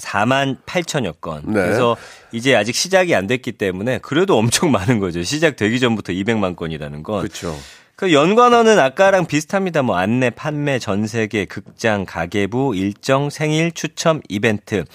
204만 0.01 0.57
8천여 0.65 1.21
건. 1.21 1.43
네. 1.45 1.53
그래서 1.53 1.97
이제 2.31 2.55
아직 2.55 2.75
시작이 2.75 3.15
안 3.15 3.27
됐기 3.27 3.53
때문에 3.53 3.99
그래도 3.99 4.37
엄청 4.37 4.71
많은 4.71 4.99
거죠. 4.99 5.23
시작되기 5.23 5.79
전부터 5.79 6.13
200만 6.13 6.55
건이라는 6.55 7.03
건. 7.03 7.21
그렇죠. 7.21 7.55
그 7.95 8.13
연관어는 8.13 8.79
아까랑 8.79 9.27
비슷합니다. 9.27 9.83
뭐 9.83 9.95
안내, 9.95 10.31
판매, 10.31 10.79
전 10.79 11.05
세계, 11.05 11.45
극장, 11.45 12.05
가계부, 12.05 12.75
일정, 12.75 13.29
생일, 13.29 13.71
추첨, 13.71 14.21
이벤트. 14.27 14.85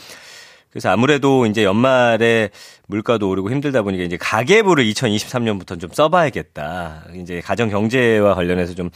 그래서 0.70 0.90
아무래도 0.90 1.46
이제 1.46 1.62
연말에 1.64 2.50
물가도 2.88 3.28
오르고 3.28 3.50
힘들다 3.50 3.82
보니까 3.82 4.04
이제 4.04 4.16
가계부를 4.16 4.84
2023년부터 4.84 5.80
좀 5.80 5.88
써봐야겠다. 5.92 7.04
이제 7.14 7.40
가정 7.40 7.70
경제와 7.70 8.34
관련해서 8.34 8.74
좀 8.74 8.90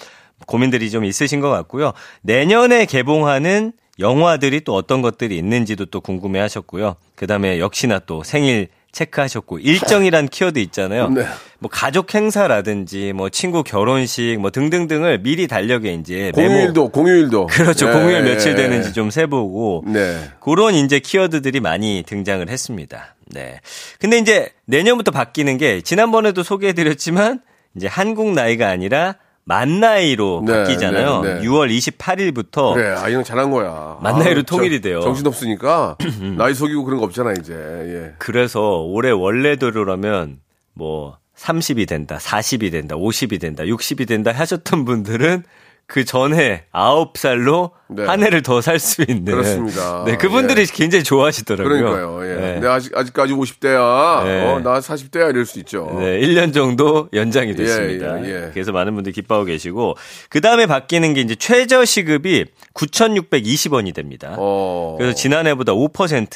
고민들이 0.46 0.90
좀 0.90 1.05
있으신 1.05 1.40
것 1.40 1.49
같고요. 1.49 1.92
내년에 2.23 2.87
개봉하는 2.87 3.73
영화들이 4.00 4.62
또 4.62 4.74
어떤 4.74 5.02
것들이 5.02 5.36
있는지도 5.38 5.86
또 5.86 6.00
궁금해 6.00 6.40
하셨고요. 6.40 6.96
그 7.14 7.26
다음에 7.26 7.60
역시나 7.60 8.00
또 8.00 8.22
생일 8.24 8.68
체크하셨고, 8.92 9.60
일정이란 9.60 10.26
키워드 10.32 10.58
있잖아요. 10.58 11.10
네. 11.10 11.24
뭐 11.60 11.70
가족 11.70 12.12
행사라든지 12.14 13.12
뭐 13.12 13.28
친구 13.28 13.62
결혼식 13.62 14.38
뭐 14.40 14.50
등등등을 14.50 15.22
미리 15.22 15.46
달력에 15.46 15.92
이제 15.92 16.32
메모. 16.34 16.48
공휴일도, 16.48 16.88
공휴일도. 16.88 17.46
그렇죠. 17.46 17.88
예, 17.88 17.92
공휴일 17.92 18.22
며칠 18.24 18.52
예. 18.52 18.56
되는지 18.56 18.92
좀 18.92 19.10
세보고. 19.10 19.84
네. 19.86 20.18
그런 20.40 20.74
이제 20.74 20.98
키워드들이 20.98 21.60
많이 21.60 22.02
등장을 22.04 22.48
했습니다. 22.48 23.14
네. 23.26 23.60
근데 24.00 24.18
이제 24.18 24.50
내년부터 24.64 25.12
바뀌는 25.12 25.58
게 25.58 25.82
지난번에도 25.82 26.42
소개해드렸지만 26.42 27.40
이제 27.76 27.86
한국 27.86 28.32
나이가 28.32 28.68
아니라 28.68 29.14
만 29.50 29.80
나이로 29.80 30.44
네, 30.46 30.52
바뀌잖아요. 30.52 31.22
네, 31.22 31.34
네. 31.34 31.40
6월 31.42 31.68
28일부터 31.76 32.74
그래, 32.74 32.90
아이는 32.94 33.24
잘한 33.24 33.50
거야. 33.50 33.98
만 34.00 34.16
나이로 34.20 34.40
아, 34.40 34.42
통일이 34.44 34.80
저- 34.80 34.88
돼요. 34.88 35.00
정신 35.00 35.26
없으니까, 35.26 35.96
나이 36.38 36.54
속이고 36.54 36.84
그런 36.84 37.00
거 37.00 37.06
없잖아, 37.06 37.32
이제. 37.32 37.52
예. 37.54 38.12
그래서 38.18 38.60
올해 38.82 39.10
원래대로라면 39.10 40.38
뭐 40.74 41.18
30이 41.36 41.88
된다, 41.88 42.18
40이 42.20 42.70
된다, 42.70 42.94
50이 42.94 43.40
된다, 43.40 43.64
60이 43.64 44.06
된다 44.06 44.30
하셨던 44.30 44.84
분들은 44.84 45.42
그 45.90 46.05
전에 46.05 46.66
9살로 46.72 47.72
네. 47.88 48.05
한 48.05 48.22
해를 48.22 48.42
더 48.42 48.61
살 48.61 48.79
수 48.79 49.03
있는. 49.03 49.24
그렇습니다. 49.24 50.05
네, 50.07 50.16
그분들이 50.16 50.61
예. 50.61 50.66
굉장히 50.72 51.03
좋아하시더라고요. 51.03 51.68
그러니까요, 51.68 52.31
예. 52.31 52.61
네. 52.61 52.66
아직, 52.68 52.96
아직까지 52.96 53.33
50대야. 53.33 54.24
네. 54.24 54.46
어, 54.46 54.61
나 54.61 54.79
40대야 54.79 55.31
이럴 55.31 55.44
수 55.44 55.59
있죠. 55.59 55.96
네, 55.98 56.20
1년 56.20 56.55
정도 56.55 57.09
연장이 57.12 57.57
됐습니다. 57.57 58.24
예, 58.24 58.29
예. 58.29 58.50
그래서 58.53 58.70
많은 58.70 58.94
분들이 58.94 59.12
기뻐하고 59.12 59.46
계시고 59.46 59.96
그 60.29 60.40
다음에 60.40 60.66
바뀌는 60.66 61.14
게 61.14 61.22
이제 61.22 61.35
최저 61.35 61.85
시급이 61.85 62.44
9,620원이 62.74 63.92
됩니다. 63.92 64.37
어. 64.38 64.94
그래서 64.96 65.16
지난해보다 65.16 65.72
5% 65.72 65.90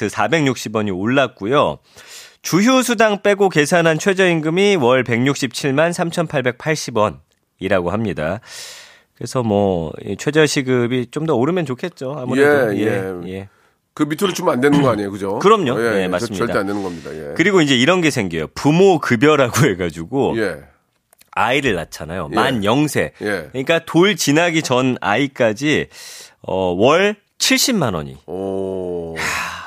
460원이 0.09 0.93
올랐고요. 0.93 1.79
주휴수당 2.41 3.21
빼고 3.23 3.47
계산한 3.47 3.99
최저임금이 3.99 4.75
월 4.75 5.05
167만 5.05 5.93
3,880원이라고 7.61 7.89
합니다. 7.89 8.41
그래서 9.17 9.43
뭐이 9.43 10.17
최저 10.17 10.45
시급이 10.45 11.07
좀 11.11 11.25
더 11.25 11.35
오르면 11.35 11.65
좋겠죠. 11.65 12.15
아무래도 12.19 12.75
예, 12.75 12.79
예, 12.79 12.85
예. 13.25 13.33
예. 13.33 13.49
그 13.93 14.03
밑으로 14.03 14.33
주면 14.33 14.53
안 14.55 14.61
되는 14.61 14.81
거 14.81 14.89
아니에요, 14.89 15.09
그죠? 15.09 15.39
그럼요. 15.39 15.79
예, 15.85 15.89
네, 15.91 16.03
예, 16.03 16.07
맞습니다. 16.07 16.37
절대 16.37 16.59
안 16.59 16.67
되는 16.67 16.83
겁니다. 16.83 17.09
예. 17.13 17.33
그리고 17.35 17.61
이제 17.61 17.75
이런 17.75 18.01
게 18.01 18.09
생겨요. 18.11 18.47
부모 18.53 18.99
급여라고 18.99 19.65
해가지고 19.69 20.35
예. 20.37 20.57
아이를 21.31 21.75
낳잖아요. 21.75 22.29
예. 22.31 22.35
만 22.35 22.61
0세. 22.61 23.11
예. 23.21 23.47
그러니까 23.51 23.79
돌 23.85 24.15
지나기 24.15 24.61
전 24.61 24.97
아이까지 25.01 25.87
어, 26.41 26.73
월 26.77 27.15
70만 27.39 27.95
원이. 27.95 28.17
오. 28.27 29.15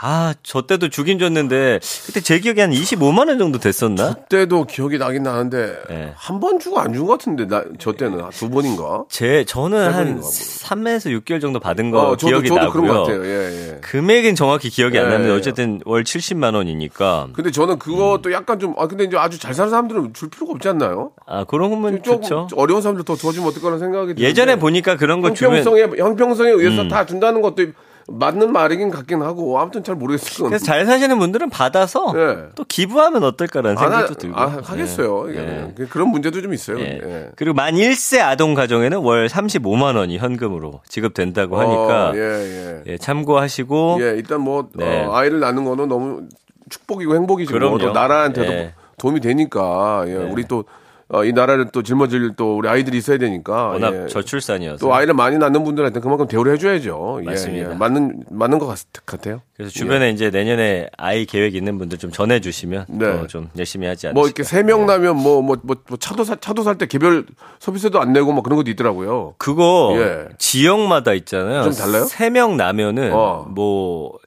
아, 0.00 0.34
저 0.42 0.62
때도 0.62 0.88
주긴 0.90 1.18
줬는데 1.18 1.80
그때 2.06 2.20
제 2.20 2.38
기억에 2.38 2.61
한 2.61 2.70
25만 2.70 3.28
원 3.28 3.38
정도 3.38 3.58
됐었나? 3.58 4.14
그때도 4.14 4.64
기억이 4.64 4.98
나긴 4.98 5.22
나는데 5.24 5.76
예. 5.90 6.12
한번 6.16 6.58
주고 6.61 6.78
안 6.78 6.92
준 6.92 7.06
것 7.06 7.18
같은데 7.18 7.46
나 7.46 7.64
저 7.78 7.92
때는 7.92 8.28
두 8.30 8.48
번인가? 8.50 9.04
제 9.08 9.44
저는 9.44 9.78
세한 9.78 9.92
번인가 9.94 10.20
뭐. 10.20 10.30
3에서 10.30 11.20
6개월 11.22 11.40
정도 11.40 11.58
받은 11.61 11.90
거 11.90 12.11
어, 12.11 12.16
저도 12.16 12.28
기억이 12.40 12.48
저도 12.48 12.61
나고요. 12.61 12.72
그런 12.82 12.87
것 12.94 13.02
같아요. 13.02 13.24
예, 13.24 13.74
예. 13.74 13.80
금액은 13.80 14.34
정확히 14.34 14.70
기억이 14.70 14.98
안 14.98 15.06
예, 15.06 15.08
나는데 15.11 15.32
예. 15.32 15.37
어쨌든 15.37 15.80
월 15.84 16.04
70만 16.04 16.54
원이니까 16.54 17.28
근데 17.32 17.50
저는 17.50 17.78
그것도 17.78 18.32
약간 18.32 18.58
좀, 18.58 18.74
아, 18.78 18.87
근데 18.87 19.04
이제 19.04 19.16
아주 19.16 19.38
잘 19.38 19.54
사는 19.54 19.70
사람들은 19.70 20.14
줄 20.14 20.30
필요가 20.30 20.52
없지 20.52 20.68
않나요? 20.68 21.12
아 21.26 21.44
그런 21.44 21.70
거면 21.70 22.02
좋죠. 22.02 22.48
어려운 22.56 22.82
사람들 22.82 23.04
더 23.04 23.16
도와주면 23.16 23.48
어떨까라는 23.48 23.78
생각이 23.80 24.06
드는데. 24.14 24.22
예전에 24.22 24.56
보니까 24.56 24.96
그런 24.96 25.20
거 25.20 25.32
주면 25.32 25.54
음. 25.54 25.58
형평성에, 25.58 25.98
형평성에 25.98 26.50
의해서 26.50 26.88
다 26.88 27.04
준다는 27.06 27.40
것도 27.42 27.64
맞는 28.11 28.53
말이긴 28.53 28.90
같긴 28.90 29.21
하고, 29.23 29.59
아무튼 29.61 29.85
잘 29.85 29.94
모르겠어요. 29.94 30.49
그래서 30.49 30.64
잘 30.64 30.87
사시는 30.87 31.18
분들은 31.18 31.51
받아서 31.51 32.12
예. 32.16 32.49
또 32.55 32.64
기부하면 32.64 33.23
어떨까라는 33.23 33.77
안 33.77 33.85
하, 33.85 33.90
생각도 33.90 34.14
들고. 34.14 34.38
아, 34.38 34.61
하겠어요. 34.62 35.31
예. 35.31 35.35
그냥. 35.35 35.75
그런 35.90 36.09
문제도 36.09 36.40
좀 36.40 36.55
있어요. 36.55 36.81
예. 36.81 37.01
예. 37.03 37.29
그리고 37.37 37.55
만 37.55 37.75
1세 37.75 38.21
아동 38.21 38.55
가정에는 38.55 38.99
월 38.99 39.29
35만 39.29 39.97
원이 39.97 40.16
현금으로 40.16 40.81
지급된다고 40.88 41.61
하니까 41.61 42.11
어, 42.11 42.12
예, 42.14 42.21
예. 42.21 42.83
예, 42.87 42.99
참고하시고 42.99 43.99
예, 44.01 44.05
일단 44.16 44.40
뭐 44.40 44.68
네. 44.75 45.05
어, 45.05 45.14
아이를 45.14 45.40
낳는 45.40 45.64
거는 45.64 45.88
너무 45.88 46.23
축복이고 46.71 47.14
행복이지 47.14 47.53
뭐. 47.53 47.77
또 47.79 47.92
나라한테도 47.92 48.53
예. 48.53 48.75
도움이 48.97 49.21
되니까 49.21 50.05
예, 50.07 50.14
우리 50.14 50.44
또 50.49 50.64
어, 51.11 51.25
이 51.25 51.33
나라를 51.33 51.71
또 51.73 51.83
짊어질 51.83 52.35
또 52.37 52.59
우리 52.59 52.68
아이들이 52.68 52.99
있어야 52.99 53.16
되니까 53.16 53.68
워낙 53.68 53.94
예. 54.05 54.07
저출산이어서 54.09 54.79
또 54.79 54.94
아이를 54.94 55.14
많이 55.14 55.38
낳는 55.38 55.64
분들한테 55.64 56.01
그만큼 56.01 56.29
대우를 56.29 56.53
해줘야죠. 56.53 57.21
예, 57.23 57.25
맞습니다. 57.25 57.71
예. 57.71 57.75
맞는 57.75 58.25
맞는 58.31 58.59
것 58.59 58.66
같, 58.66 58.79
같아요. 59.07 59.40
그래서 59.57 59.73
주변에 59.73 60.11
이제 60.11 60.29
내년에 60.29 60.90
아이 60.99 61.25
계획 61.25 61.55
있는 61.55 61.79
분들 61.79 61.97
좀 61.97 62.11
전해주시면 62.12 62.87
네. 62.90 63.21
또좀 63.21 63.49
열심히 63.57 63.87
하지 63.87 64.09
않을까. 64.09 64.18
뭐 64.21 64.27
이렇게 64.27 64.42
세 64.42 64.62
명 64.62 64.85
나면 64.85 65.16
뭐뭐뭐 65.16 65.57
차도 65.99 66.25
사, 66.25 66.37
차도 66.37 66.62
살 66.62 66.77
때 66.77 66.85
개별 66.85 67.25
서비스도 67.59 68.01
안 68.01 68.12
내고 68.12 68.33
뭐 68.33 68.42
그런 68.42 68.57
것도 68.59 68.71
있더라고요. 68.71 69.35
그거 69.38 69.94
예. 69.97 70.27
지역마다 70.37 71.14
있잖아요. 71.14 71.62
좀 71.62 71.73
달라요? 71.73 72.05
세 72.05 72.29
명 72.29 72.59
나면은 72.59 73.12
어. 73.14 73.47
뭐 73.49 74.18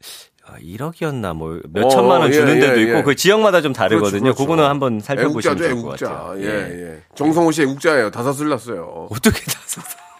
1억이었나 0.59 1.35
뭐몇 1.35 1.85
어, 1.85 1.89
천만 1.89 2.21
원 2.21 2.29
예, 2.29 2.33
주는 2.33 2.59
데도 2.59 2.79
예, 2.79 2.83
있고 2.83 2.97
예. 2.99 3.03
그 3.03 3.15
지역마다 3.15 3.61
좀 3.61 3.73
다르거든요. 3.73 4.21
그렇죠, 4.21 4.35
그 4.35 4.45
그렇죠. 4.45 4.47
거는 4.47 4.63
한번 4.65 4.99
살펴보시면 4.99 5.57
애국자죠, 5.57 5.69
좋을 5.73 5.83
것 5.83 5.87
애국자. 5.89 6.09
같아요. 6.09 6.41
예, 6.41 6.93
예. 6.93 7.01
정성호 7.15 7.51
씨 7.51 7.61
애국자예요. 7.63 8.11
다섯을 8.11 8.49
낳았어요. 8.49 9.07
어떻게 9.09 9.39
다 9.51 9.59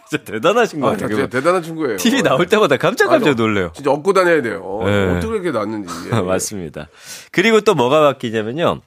진짜 0.10 0.26
대단하신 0.26 0.82
것 0.82 0.88
아, 0.88 0.92
같아요. 0.92 1.08
진짜. 1.10 1.28
대단한 1.28 1.64
친구예요. 1.64 1.96
TV 1.98 2.22
나올 2.22 2.46
때마다 2.46 2.76
깜짝깜짝. 2.76 3.36
놀래요. 3.36 3.72
진짜 3.74 3.92
업고 3.92 4.12
다녀야 4.12 4.42
돼요. 4.42 4.82
예. 4.86 5.16
어떻게 5.18 5.36
이렇게. 5.36 5.50
예, 6.12 6.12
예. 6.18 6.22
맞습니다. 6.22 6.90
그리고 7.32 7.62
또 7.62 7.76
뭐가 7.76 8.02
바뀌냐면요. 8.02 8.82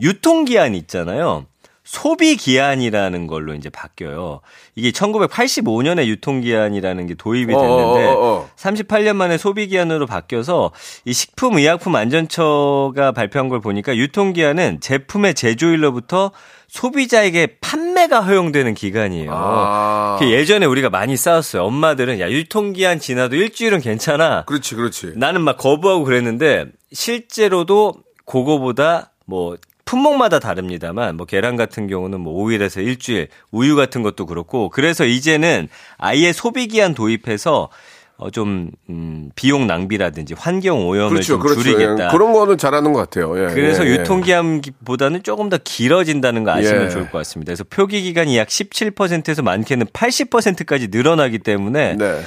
유통기한 0.00 0.76
있잖아요. 0.76 1.46
소비기한이라는 1.82 3.26
걸로 3.26 3.54
이제 3.54 3.70
바뀌어요. 3.70 4.40
이게 4.78 4.92
1985년에 4.92 6.06
유통기한이라는 6.06 7.06
게 7.08 7.14
도입이 7.14 7.46
됐는데 7.46 8.06
어, 8.06 8.10
어, 8.10 8.12
어, 8.12 8.36
어. 8.36 8.50
38년 8.56 9.16
만에 9.16 9.36
소비기한으로 9.36 10.06
바뀌어서 10.06 10.70
이 11.04 11.12
식품의약품안전처가 11.12 13.10
발표한 13.10 13.48
걸 13.48 13.60
보니까 13.60 13.96
유통기한은 13.96 14.78
제품의 14.80 15.34
제조일로부터 15.34 16.30
소비자에게 16.68 17.56
판매가 17.60 18.20
허용되는 18.20 18.74
기간이에요. 18.74 19.30
아. 19.34 20.16
그 20.20 20.30
예전에 20.30 20.64
우리가 20.66 20.90
많이 20.90 21.16
싸웠어요. 21.16 21.64
엄마들은 21.64 22.20
야 22.20 22.30
유통기한 22.30 23.00
지나도 23.00 23.34
일주일은 23.34 23.80
괜찮아. 23.80 24.44
그렇지, 24.44 24.76
그렇지. 24.76 25.14
나는 25.16 25.40
막 25.40 25.56
거부하고 25.56 26.04
그랬는데 26.04 26.66
실제로도 26.92 27.94
그거보다 28.26 29.10
뭐 29.24 29.56
품목마다 29.88 30.38
다릅니다만 30.38 31.16
뭐 31.16 31.24
계란 31.24 31.56
같은 31.56 31.86
경우는 31.86 32.20
뭐 32.20 32.44
5일에서 32.44 32.84
일주일, 32.84 33.28
우유 33.50 33.74
같은 33.74 34.02
것도 34.02 34.26
그렇고 34.26 34.68
그래서 34.68 35.06
이제는 35.06 35.68
아예 35.96 36.34
소비 36.34 36.66
기한 36.66 36.92
도입해서 36.92 37.70
어, 38.18 38.30
좀 38.30 38.70
음, 38.90 39.30
비용 39.34 39.66
낭비라든지 39.66 40.34
환경 40.36 40.86
오염을 40.86 41.10
그렇죠, 41.10 41.34
좀 41.34 41.40
그렇죠. 41.40 41.62
줄이겠다. 41.62 42.06
예, 42.06 42.10
그런 42.10 42.34
거는 42.34 42.58
잘하는 42.58 42.92
것 42.92 42.98
같아요. 42.98 43.32
예, 43.38 43.54
그래서 43.54 43.86
예, 43.86 43.90
예. 43.90 43.94
유통기한보다는 43.94 45.22
조금 45.22 45.48
더 45.48 45.56
길어진다는 45.56 46.44
거 46.44 46.50
아시면 46.50 46.86
예. 46.86 46.88
좋을 46.90 47.10
것 47.10 47.18
같습니다. 47.18 47.50
그래서 47.50 47.64
표기 47.64 48.02
기간이 48.02 48.36
약 48.36 48.48
17%에서 48.48 49.42
많게는 49.42 49.86
80%까지 49.86 50.88
늘어나기 50.90 51.38
때문에 51.38 51.96
네. 51.96 52.20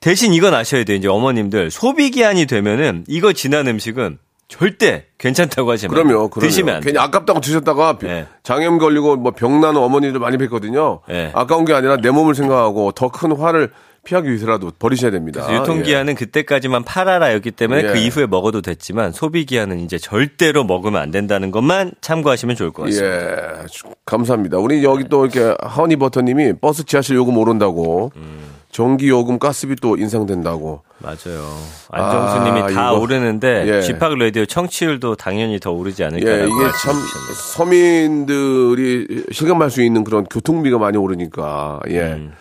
대신 0.00 0.34
이건 0.34 0.54
아셔야 0.54 0.84
돼요. 0.84 0.96
이제 0.96 1.08
어머님들 1.08 1.72
소비 1.72 2.10
기한이 2.10 2.46
되면은 2.46 3.06
이거 3.08 3.32
지난 3.32 3.66
음식은 3.66 4.18
절대 4.48 5.04
괜찮다고 5.18 5.70
하시면 5.70 5.94
그럼요, 5.94 6.28
그럼요. 6.30 6.40
드시면 6.48 6.76
안 6.76 6.80
돼요. 6.80 6.92
괜히 6.92 6.98
아깝다고 7.04 7.40
드셨다가 7.40 7.98
비- 7.98 8.06
네. 8.06 8.26
장염 8.42 8.78
걸리고 8.78 9.16
뭐 9.16 9.32
병나는 9.32 9.78
어머니들 9.80 10.18
많이 10.20 10.38
뵀거든요. 10.38 11.00
네. 11.06 11.30
아까운 11.34 11.64
게 11.66 11.74
아니라 11.74 11.98
내 11.98 12.10
몸을 12.10 12.34
생각하고 12.34 12.92
더 12.92 13.08
큰 13.10 13.32
화를 13.36 13.70
피하기 14.04 14.26
위해서라도 14.28 14.70
버리셔야 14.78 15.10
됩니다. 15.10 15.46
유통기한은 15.52 16.14
그때까지만 16.14 16.84
팔아라 16.84 17.34
였기 17.34 17.50
때문에 17.50 17.82
예. 17.82 17.86
그 17.88 17.96
이후에 17.98 18.26
먹어도 18.26 18.62
됐지만 18.62 19.12
소비 19.12 19.44
기한은 19.44 19.80
이제 19.80 19.98
절대로 19.98 20.64
먹으면 20.64 21.02
안 21.02 21.10
된다는 21.10 21.50
것만 21.50 21.92
참고하시면 22.00 22.56
좋을 22.56 22.70
것 22.70 22.84
예. 22.86 22.90
같습니다. 22.92 23.62
예, 23.62 23.66
주- 23.66 23.84
감사합니다. 24.06 24.56
우리 24.58 24.82
여기 24.82 25.04
또 25.10 25.26
이렇게 25.26 25.54
허니버터님이 25.66 26.54
버스 26.54 26.84
지하실 26.86 27.16
요금 27.16 27.36
오른다고 27.36 28.12
음. 28.16 28.56
전기 28.70 29.08
요금 29.08 29.38
가스비 29.38 29.76
또 29.76 29.96
인상된다고. 29.96 30.82
맞아요. 30.98 31.56
안정수님이 31.90 32.60
아, 32.60 32.66
다 32.66 32.90
이거. 32.90 33.00
오르는데 33.00 33.64
예. 33.66 33.82
집합 33.82 34.12
라디오 34.14 34.44
청취율도 34.46 35.14
당연히 35.16 35.58
더 35.60 35.70
오르지 35.72 36.02
예, 36.02 36.06
않을까라고 36.06 36.44
이게 36.44 36.70
참. 36.82 36.94
서민들이 37.52 39.24
실감할 39.32 39.70
수 39.70 39.82
있는 39.82 40.04
그런 40.04 40.24
교통비가 40.24 40.78
많이 40.78 40.96
오르니까 40.96 41.80
예. 41.90 42.00
음. 42.00 42.32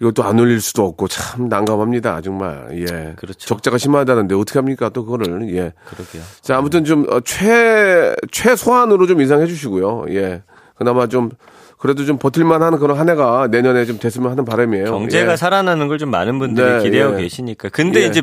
이것도 0.00 0.22
안 0.24 0.38
올릴 0.38 0.60
수도 0.60 0.84
없고 0.84 1.08
참 1.08 1.48
난감합니다 1.48 2.20
정말 2.20 2.68
예 2.72 3.14
그렇죠. 3.16 3.46
적자가 3.46 3.78
심하다는데 3.78 4.34
어떻게 4.34 4.58
합니까 4.58 4.90
또 4.90 5.06
그거를 5.06 5.48
예 5.54 5.72
그러게요. 5.86 6.22
자, 6.42 6.58
아무튼 6.58 6.84
좀, 6.84 7.06
어, 7.10 7.20
최, 7.20 8.14
최소한으로 8.30 9.06
좀 9.06 9.22
인상해 9.22 9.46
주시고요. 9.46 10.04
예. 10.10 10.42
그나마 10.74 11.06
좀, 11.06 11.30
그래도 11.78 12.04
좀 12.04 12.18
버틸만 12.18 12.62
하는 12.62 12.78
그런 12.78 12.98
한 12.98 13.08
해가 13.08 13.48
내년에 13.50 13.84
좀 13.84 13.98
됐으면 13.98 14.30
하는 14.30 14.44
바람이에요. 14.44 14.84
경제가 14.86 15.32
예. 15.32 15.36
살아나는 15.36 15.88
걸 15.88 15.96
좀 15.98 16.10
많은 16.10 16.38
분들이 16.38 16.66
네, 16.66 16.82
기대하고 16.82 17.18
예. 17.18 17.22
계시니까. 17.22 17.68
근데 17.70 18.02
예. 18.02 18.06
이제 18.06 18.22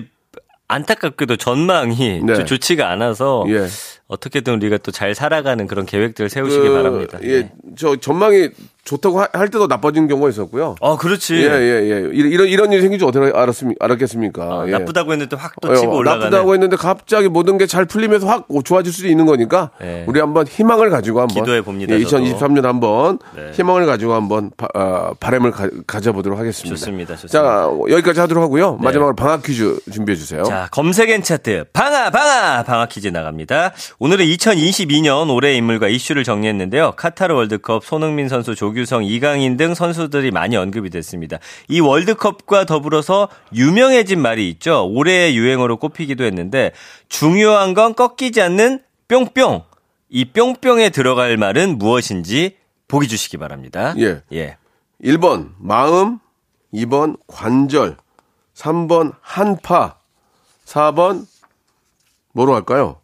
안타깝게도 0.67 1.37
전망이 1.37 2.21
네. 2.23 2.35
좀 2.35 2.45
좋지가 2.45 2.89
않아서 2.91 3.45
예. 3.49 3.67
어떻게든 4.07 4.53
우리가 4.55 4.77
또 4.77 4.91
잘 4.91 5.15
살아가는 5.15 5.65
그런 5.67 5.85
계획들을 5.85 6.29
세우시기 6.29 6.67
그, 6.67 6.73
바랍니다. 6.73 7.19
예, 7.23 7.41
네. 7.41 7.51
저 7.77 7.95
전망이 7.95 8.49
좋다고 8.85 9.21
하- 9.21 9.29
할 9.31 9.47
때도 9.49 9.67
나빠진 9.67 10.07
경우가 10.09 10.27
있었고요. 10.29 10.75
어, 10.81 10.97
그렇지. 10.97 11.35
예, 11.35 11.39
예, 11.43 11.89
예. 11.89 12.09
이런, 12.13 12.47
이런, 12.49 12.71
일이 12.73 12.81
생길 12.81 12.99
줄 12.99 13.07
어떻게 13.07 13.31
알았습니, 13.33 13.75
알았겠습니까? 13.79 14.43
어, 14.45 14.67
예. 14.67 14.71
나쁘다고 14.71 15.13
했는데 15.13 15.37
확또 15.37 15.69
어, 15.71 15.75
치고 15.75 15.95
올라가는. 15.95 16.25
나쁘다고 16.25 16.53
했는데 16.53 16.75
갑자기 16.75 17.29
모든 17.29 17.57
게 17.57 17.65
잘 17.65 17.85
풀리면서 17.85 18.27
확 18.27 18.45
좋아질 18.65 18.91
수도 18.91 19.07
있는 19.07 19.25
거니까 19.25 19.71
네. 19.79 20.03
우리 20.05 20.19
한번 20.19 20.45
희망을 20.45 20.89
가지고 20.89 21.21
한번 21.21 21.35
기도해 21.43 21.61
봅니다, 21.61 21.95
예, 21.95 22.03
저도. 22.03 22.23
2023년 22.25 22.63
한번 22.63 23.19
네. 23.35 23.51
희망을 23.53 23.85
가지고 23.85 24.13
한번 24.15 24.51
바, 24.57 24.67
어, 24.75 25.13
바람을 25.19 25.51
가, 25.51 25.69
가져보도록 25.87 26.37
하겠습니다. 26.37 26.75
좋습니다, 26.75 27.15
좋습니다. 27.15 27.39
자 27.39 27.69
여기까지 27.89 28.19
하도록 28.19 28.43
하고요. 28.43 28.71
네. 28.81 28.85
마지막으로 28.85 29.15
방학 29.15 29.43
퀴즈 29.43 29.79
준비해 29.93 30.17
주세요. 30.17 30.43
자, 30.43 30.67
검색엔 30.71 31.23
차트 31.23 31.65
방아 31.71 32.09
방아 32.11 32.63
방아 32.63 32.87
퀴즈 32.87 33.07
나갑니다. 33.07 33.71
오늘은 33.99 34.25
2022년 34.25 35.33
올해의 35.33 35.55
인물과 35.57 35.87
이슈를 35.87 36.25
정리했는데요. 36.25 36.93
카타르 36.97 37.33
월드컵 37.33 37.85
손흥민 37.85 38.27
선수, 38.27 38.55
조 38.55 38.72
규성, 38.73 39.03
이강인 39.03 39.57
등 39.57 39.73
선수들이 39.73 40.31
많이 40.31 40.55
언급이 40.55 40.89
됐습니다. 40.89 41.37
이 41.67 41.79
월드컵과 41.79 42.65
더불어서 42.65 43.29
유명해진 43.53 44.19
말이 44.21 44.49
있죠. 44.51 44.87
올해의 44.89 45.35
유행어로 45.35 45.77
꼽히기도 45.77 46.23
했는데 46.23 46.71
중요한 47.09 47.73
건 47.73 47.95
꺾이지 47.95 48.41
않는 48.41 48.81
뿅뿅. 49.07 49.63
이 50.09 50.25
뿅뿅에 50.25 50.89
들어갈 50.89 51.37
말은 51.37 51.77
무엇인지 51.77 52.57
보기 52.87 53.07
주시기 53.07 53.37
바랍니다. 53.37 53.95
예. 53.97 54.21
예. 54.31 54.57
1번 55.03 55.49
마음, 55.57 56.19
2번 56.73 57.17
관절, 57.27 57.97
3번 58.55 59.13
한파, 59.21 59.97
4번 60.65 61.25
뭐로 62.33 62.53
할까요? 62.55 62.97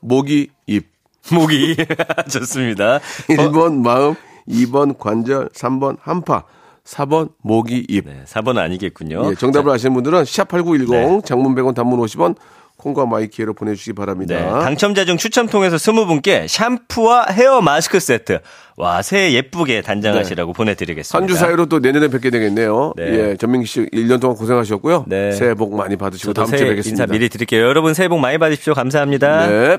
모기 0.00 0.50
입. 0.66 0.90
목이 1.30 1.76
좋습니다. 2.30 2.96
어, 2.96 3.00
1번 3.28 3.74
마음, 3.82 4.16
2번 4.48 4.98
관절, 4.98 5.48
3번 5.50 5.96
한파, 6.00 6.44
4번 6.84 7.30
모기 7.42 7.84
입. 7.88 8.06
네, 8.06 8.22
4번은 8.26 8.58
아니겠군요. 8.58 9.30
예, 9.30 9.34
정답을 9.34 9.70
자, 9.70 9.74
아시는 9.74 9.94
분들은 9.94 10.22
샵8910 10.24 10.90
네. 10.90 11.20
장문 11.24 11.54
100원 11.54 11.74
단문 11.74 12.00
50원 12.00 12.34
콩과 12.76 13.06
마이키에로 13.06 13.54
보내주시기 13.54 13.92
바랍니다. 13.92 14.34
네, 14.34 14.42
당첨자 14.64 15.04
중 15.04 15.16
추첨 15.16 15.46
통해서 15.46 15.76
20분께 15.76 16.48
샴푸와 16.48 17.26
헤어 17.30 17.60
마스크 17.60 18.00
세트. 18.00 18.40
와, 18.76 19.02
새해 19.02 19.32
예쁘게 19.34 19.82
단장하시라고 19.82 20.52
보내드리겠습니다. 20.54 21.16
한 21.16 21.28
주 21.28 21.36
사이로 21.36 21.66
또 21.66 21.78
내년에 21.78 22.08
뵙게 22.08 22.30
되겠네요. 22.30 22.94
네. 22.96 23.04
예, 23.30 23.36
전민기 23.36 23.68
씨 23.68 23.82
1년 23.92 24.20
동안 24.20 24.36
고생하셨고요. 24.36 25.04
네. 25.06 25.30
새해 25.30 25.54
복 25.54 25.76
많이 25.76 25.94
받으시고 25.94 26.32
다음 26.32 26.48
주에 26.48 26.58
뵙겠습니다. 26.70 27.04
인사 27.04 27.12
미리 27.12 27.28
드릴게요. 27.28 27.62
여러분 27.66 27.94
새해 27.94 28.08
복 28.08 28.18
많이 28.18 28.38
받으십시오. 28.38 28.74
감사합니다. 28.74 29.46
네. 29.46 29.78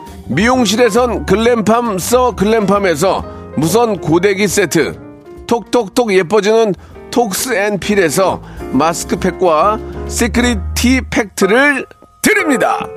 미용실에선 0.27 1.25
글램팜 1.25 1.97
써 1.99 2.35
글램팜에서 2.35 3.23
무선 3.57 3.99
고데기 3.99 4.47
세트 4.47 4.99
톡톡톡 5.47 6.13
예뻐지는 6.13 6.73
톡스앤필에서 7.11 8.41
마스크팩과 8.71 9.79
secret 10.07 10.59
티 10.75 11.01
팩트를 11.09 11.85
드립니다 12.21 12.87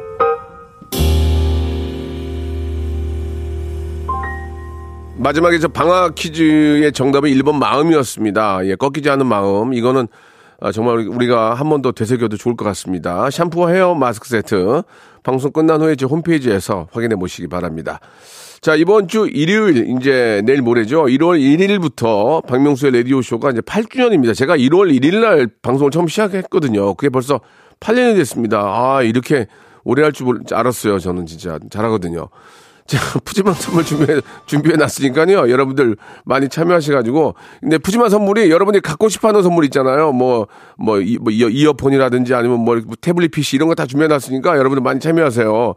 마지막에 5.17 5.59
저 5.59 5.69
방학 5.69 6.15
퀴즈의 6.15 6.93
정답은 6.93 7.31
1번 7.31 7.55
마음이었습니다. 7.55 8.67
예, 8.67 8.75
꺾이지 8.75 9.09
않은 9.09 9.27
마음. 9.27 9.73
이거는 9.73 10.03
아, 10.03 10.07
정말 10.73 11.07
우리가 11.09 11.55
한 11.55 11.69
번 11.69 11.83
더 11.83 11.93
되새겨도 11.93 12.37
좋을 12.37 12.57
것 12.57 12.65
같습니다. 12.67 13.29
샴푸와 13.31 13.71
헤어 13.71 13.95
마스크 13.95 14.29
세트. 14.29 14.83
방송 15.23 15.53
끝난 15.53 15.81
후에 15.81 15.97
제 15.97 16.07
홈페이지에서 16.07 16.89
확인해 16.93 17.17
보시기 17.17 17.49
바랍니다. 17.49 18.01
자, 18.61 18.75
이번 18.77 19.09
주 19.09 19.27
일요일, 19.31 19.89
이제 19.99 20.41
내일 20.47 20.63
모레죠. 20.63 21.05
1월 21.05 21.39
1일부터 21.39 22.47
박명수의 22.47 22.93
라디오쇼가 22.93 23.51
이제 23.51 23.61
8주년입니다. 23.61 24.35
제가 24.35 24.57
1월 24.57 24.91
1일 24.99 25.21
날 25.21 25.49
방송을 25.61 25.91
처음 25.91 26.09
시작했거든요. 26.09 26.95
그게 26.95 27.11
벌써 27.11 27.41
8년이 27.81 28.17
됐습니다. 28.17 28.61
아, 28.61 29.03
이렇게 29.03 29.47
오래 29.85 30.03
할 30.03 30.13
줄 30.13 30.41
알았어요. 30.51 30.99
저는 30.99 31.27
진짜 31.27 31.59
잘하거든요. 31.71 32.29
자, 32.87 32.99
푸짐한 33.25 33.55
선물 33.55 33.83
준비해, 33.85 34.21
준비해 34.45 34.77
놨으니까요. 34.77 35.51
여러분들 35.51 35.97
많이 36.25 36.49
참여하셔가지고. 36.51 37.35
근데 37.61 37.79
푸짐한 37.79 38.11
선물이 38.11 38.51
여러분이 38.51 38.81
갖고 38.81 39.09
싶어 39.09 39.29
하는 39.29 39.43
선물 39.43 39.65
있잖아요. 39.65 40.13
뭐, 40.13 40.49
뭐, 40.77 41.01
이, 41.01 41.17
뭐 41.19 41.33
이어, 41.33 41.49
이어폰이라든지 41.49 42.35
아니면 42.35 42.61
뭐, 42.61 42.79
태블릿 43.01 43.31
PC 43.31 43.57
이런 43.57 43.69
거 43.69 43.75
다 43.75 43.87
준비해 43.87 44.07
놨으니까 44.09 44.59
여러분들 44.59 44.83
많이 44.83 45.01
참여하세요. 45.01 45.75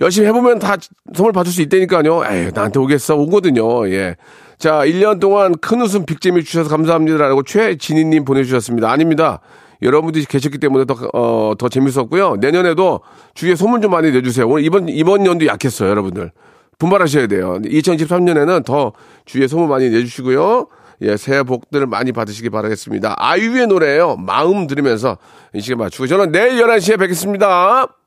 열심히 0.00 0.28
해보면 0.28 0.60
다 0.60 0.76
선물 1.12 1.32
받을 1.32 1.50
수 1.50 1.60
있다니까요. 1.60 2.22
에이, 2.30 2.50
나한테 2.54 2.78
오겠어. 2.78 3.16
오거든요. 3.16 3.88
예. 3.90 4.14
자, 4.58 4.82
1년 4.84 5.18
동안 5.20 5.56
큰 5.60 5.80
웃음 5.82 6.04
빅재미 6.06 6.44
주셔서 6.44 6.70
감사합니다라고 6.70 7.42
최진희님 7.42 8.24
보내주셨습니다. 8.24 8.88
아닙니다. 8.90 9.40
여러분들이 9.82 10.24
계셨기 10.24 10.58
때문에 10.58 10.84
더, 10.84 10.96
어, 11.14 11.54
더 11.56 11.68
재밌었고요. 11.68 12.36
내년에도 12.36 13.00
주위에 13.34 13.54
소문 13.54 13.80
좀 13.80 13.92
많이 13.92 14.10
내주세요. 14.10 14.48
오늘 14.48 14.64
이번, 14.64 14.88
이번 14.88 15.26
연도 15.26 15.46
약했어요, 15.46 15.90
여러분들. 15.90 16.32
분발하셔야 16.78 17.26
돼요. 17.26 17.58
2023년에는 17.64 18.64
더 18.64 18.92
주위에 19.24 19.48
소문 19.48 19.68
많이 19.68 19.90
내주시고요. 19.90 20.68
예, 21.02 21.16
새해 21.16 21.42
복들을 21.42 21.86
많이 21.86 22.12
받으시기 22.12 22.50
바라겠습니다. 22.50 23.14
아이유의 23.18 23.68
노래예요 23.68 24.16
마음 24.16 24.66
들으면서 24.66 25.16
이 25.54 25.60
시간 25.60 25.78
맞추고 25.78 26.08
저는 26.08 26.32
내일 26.32 26.60
11시에 26.60 26.98
뵙겠습니다. 26.98 27.97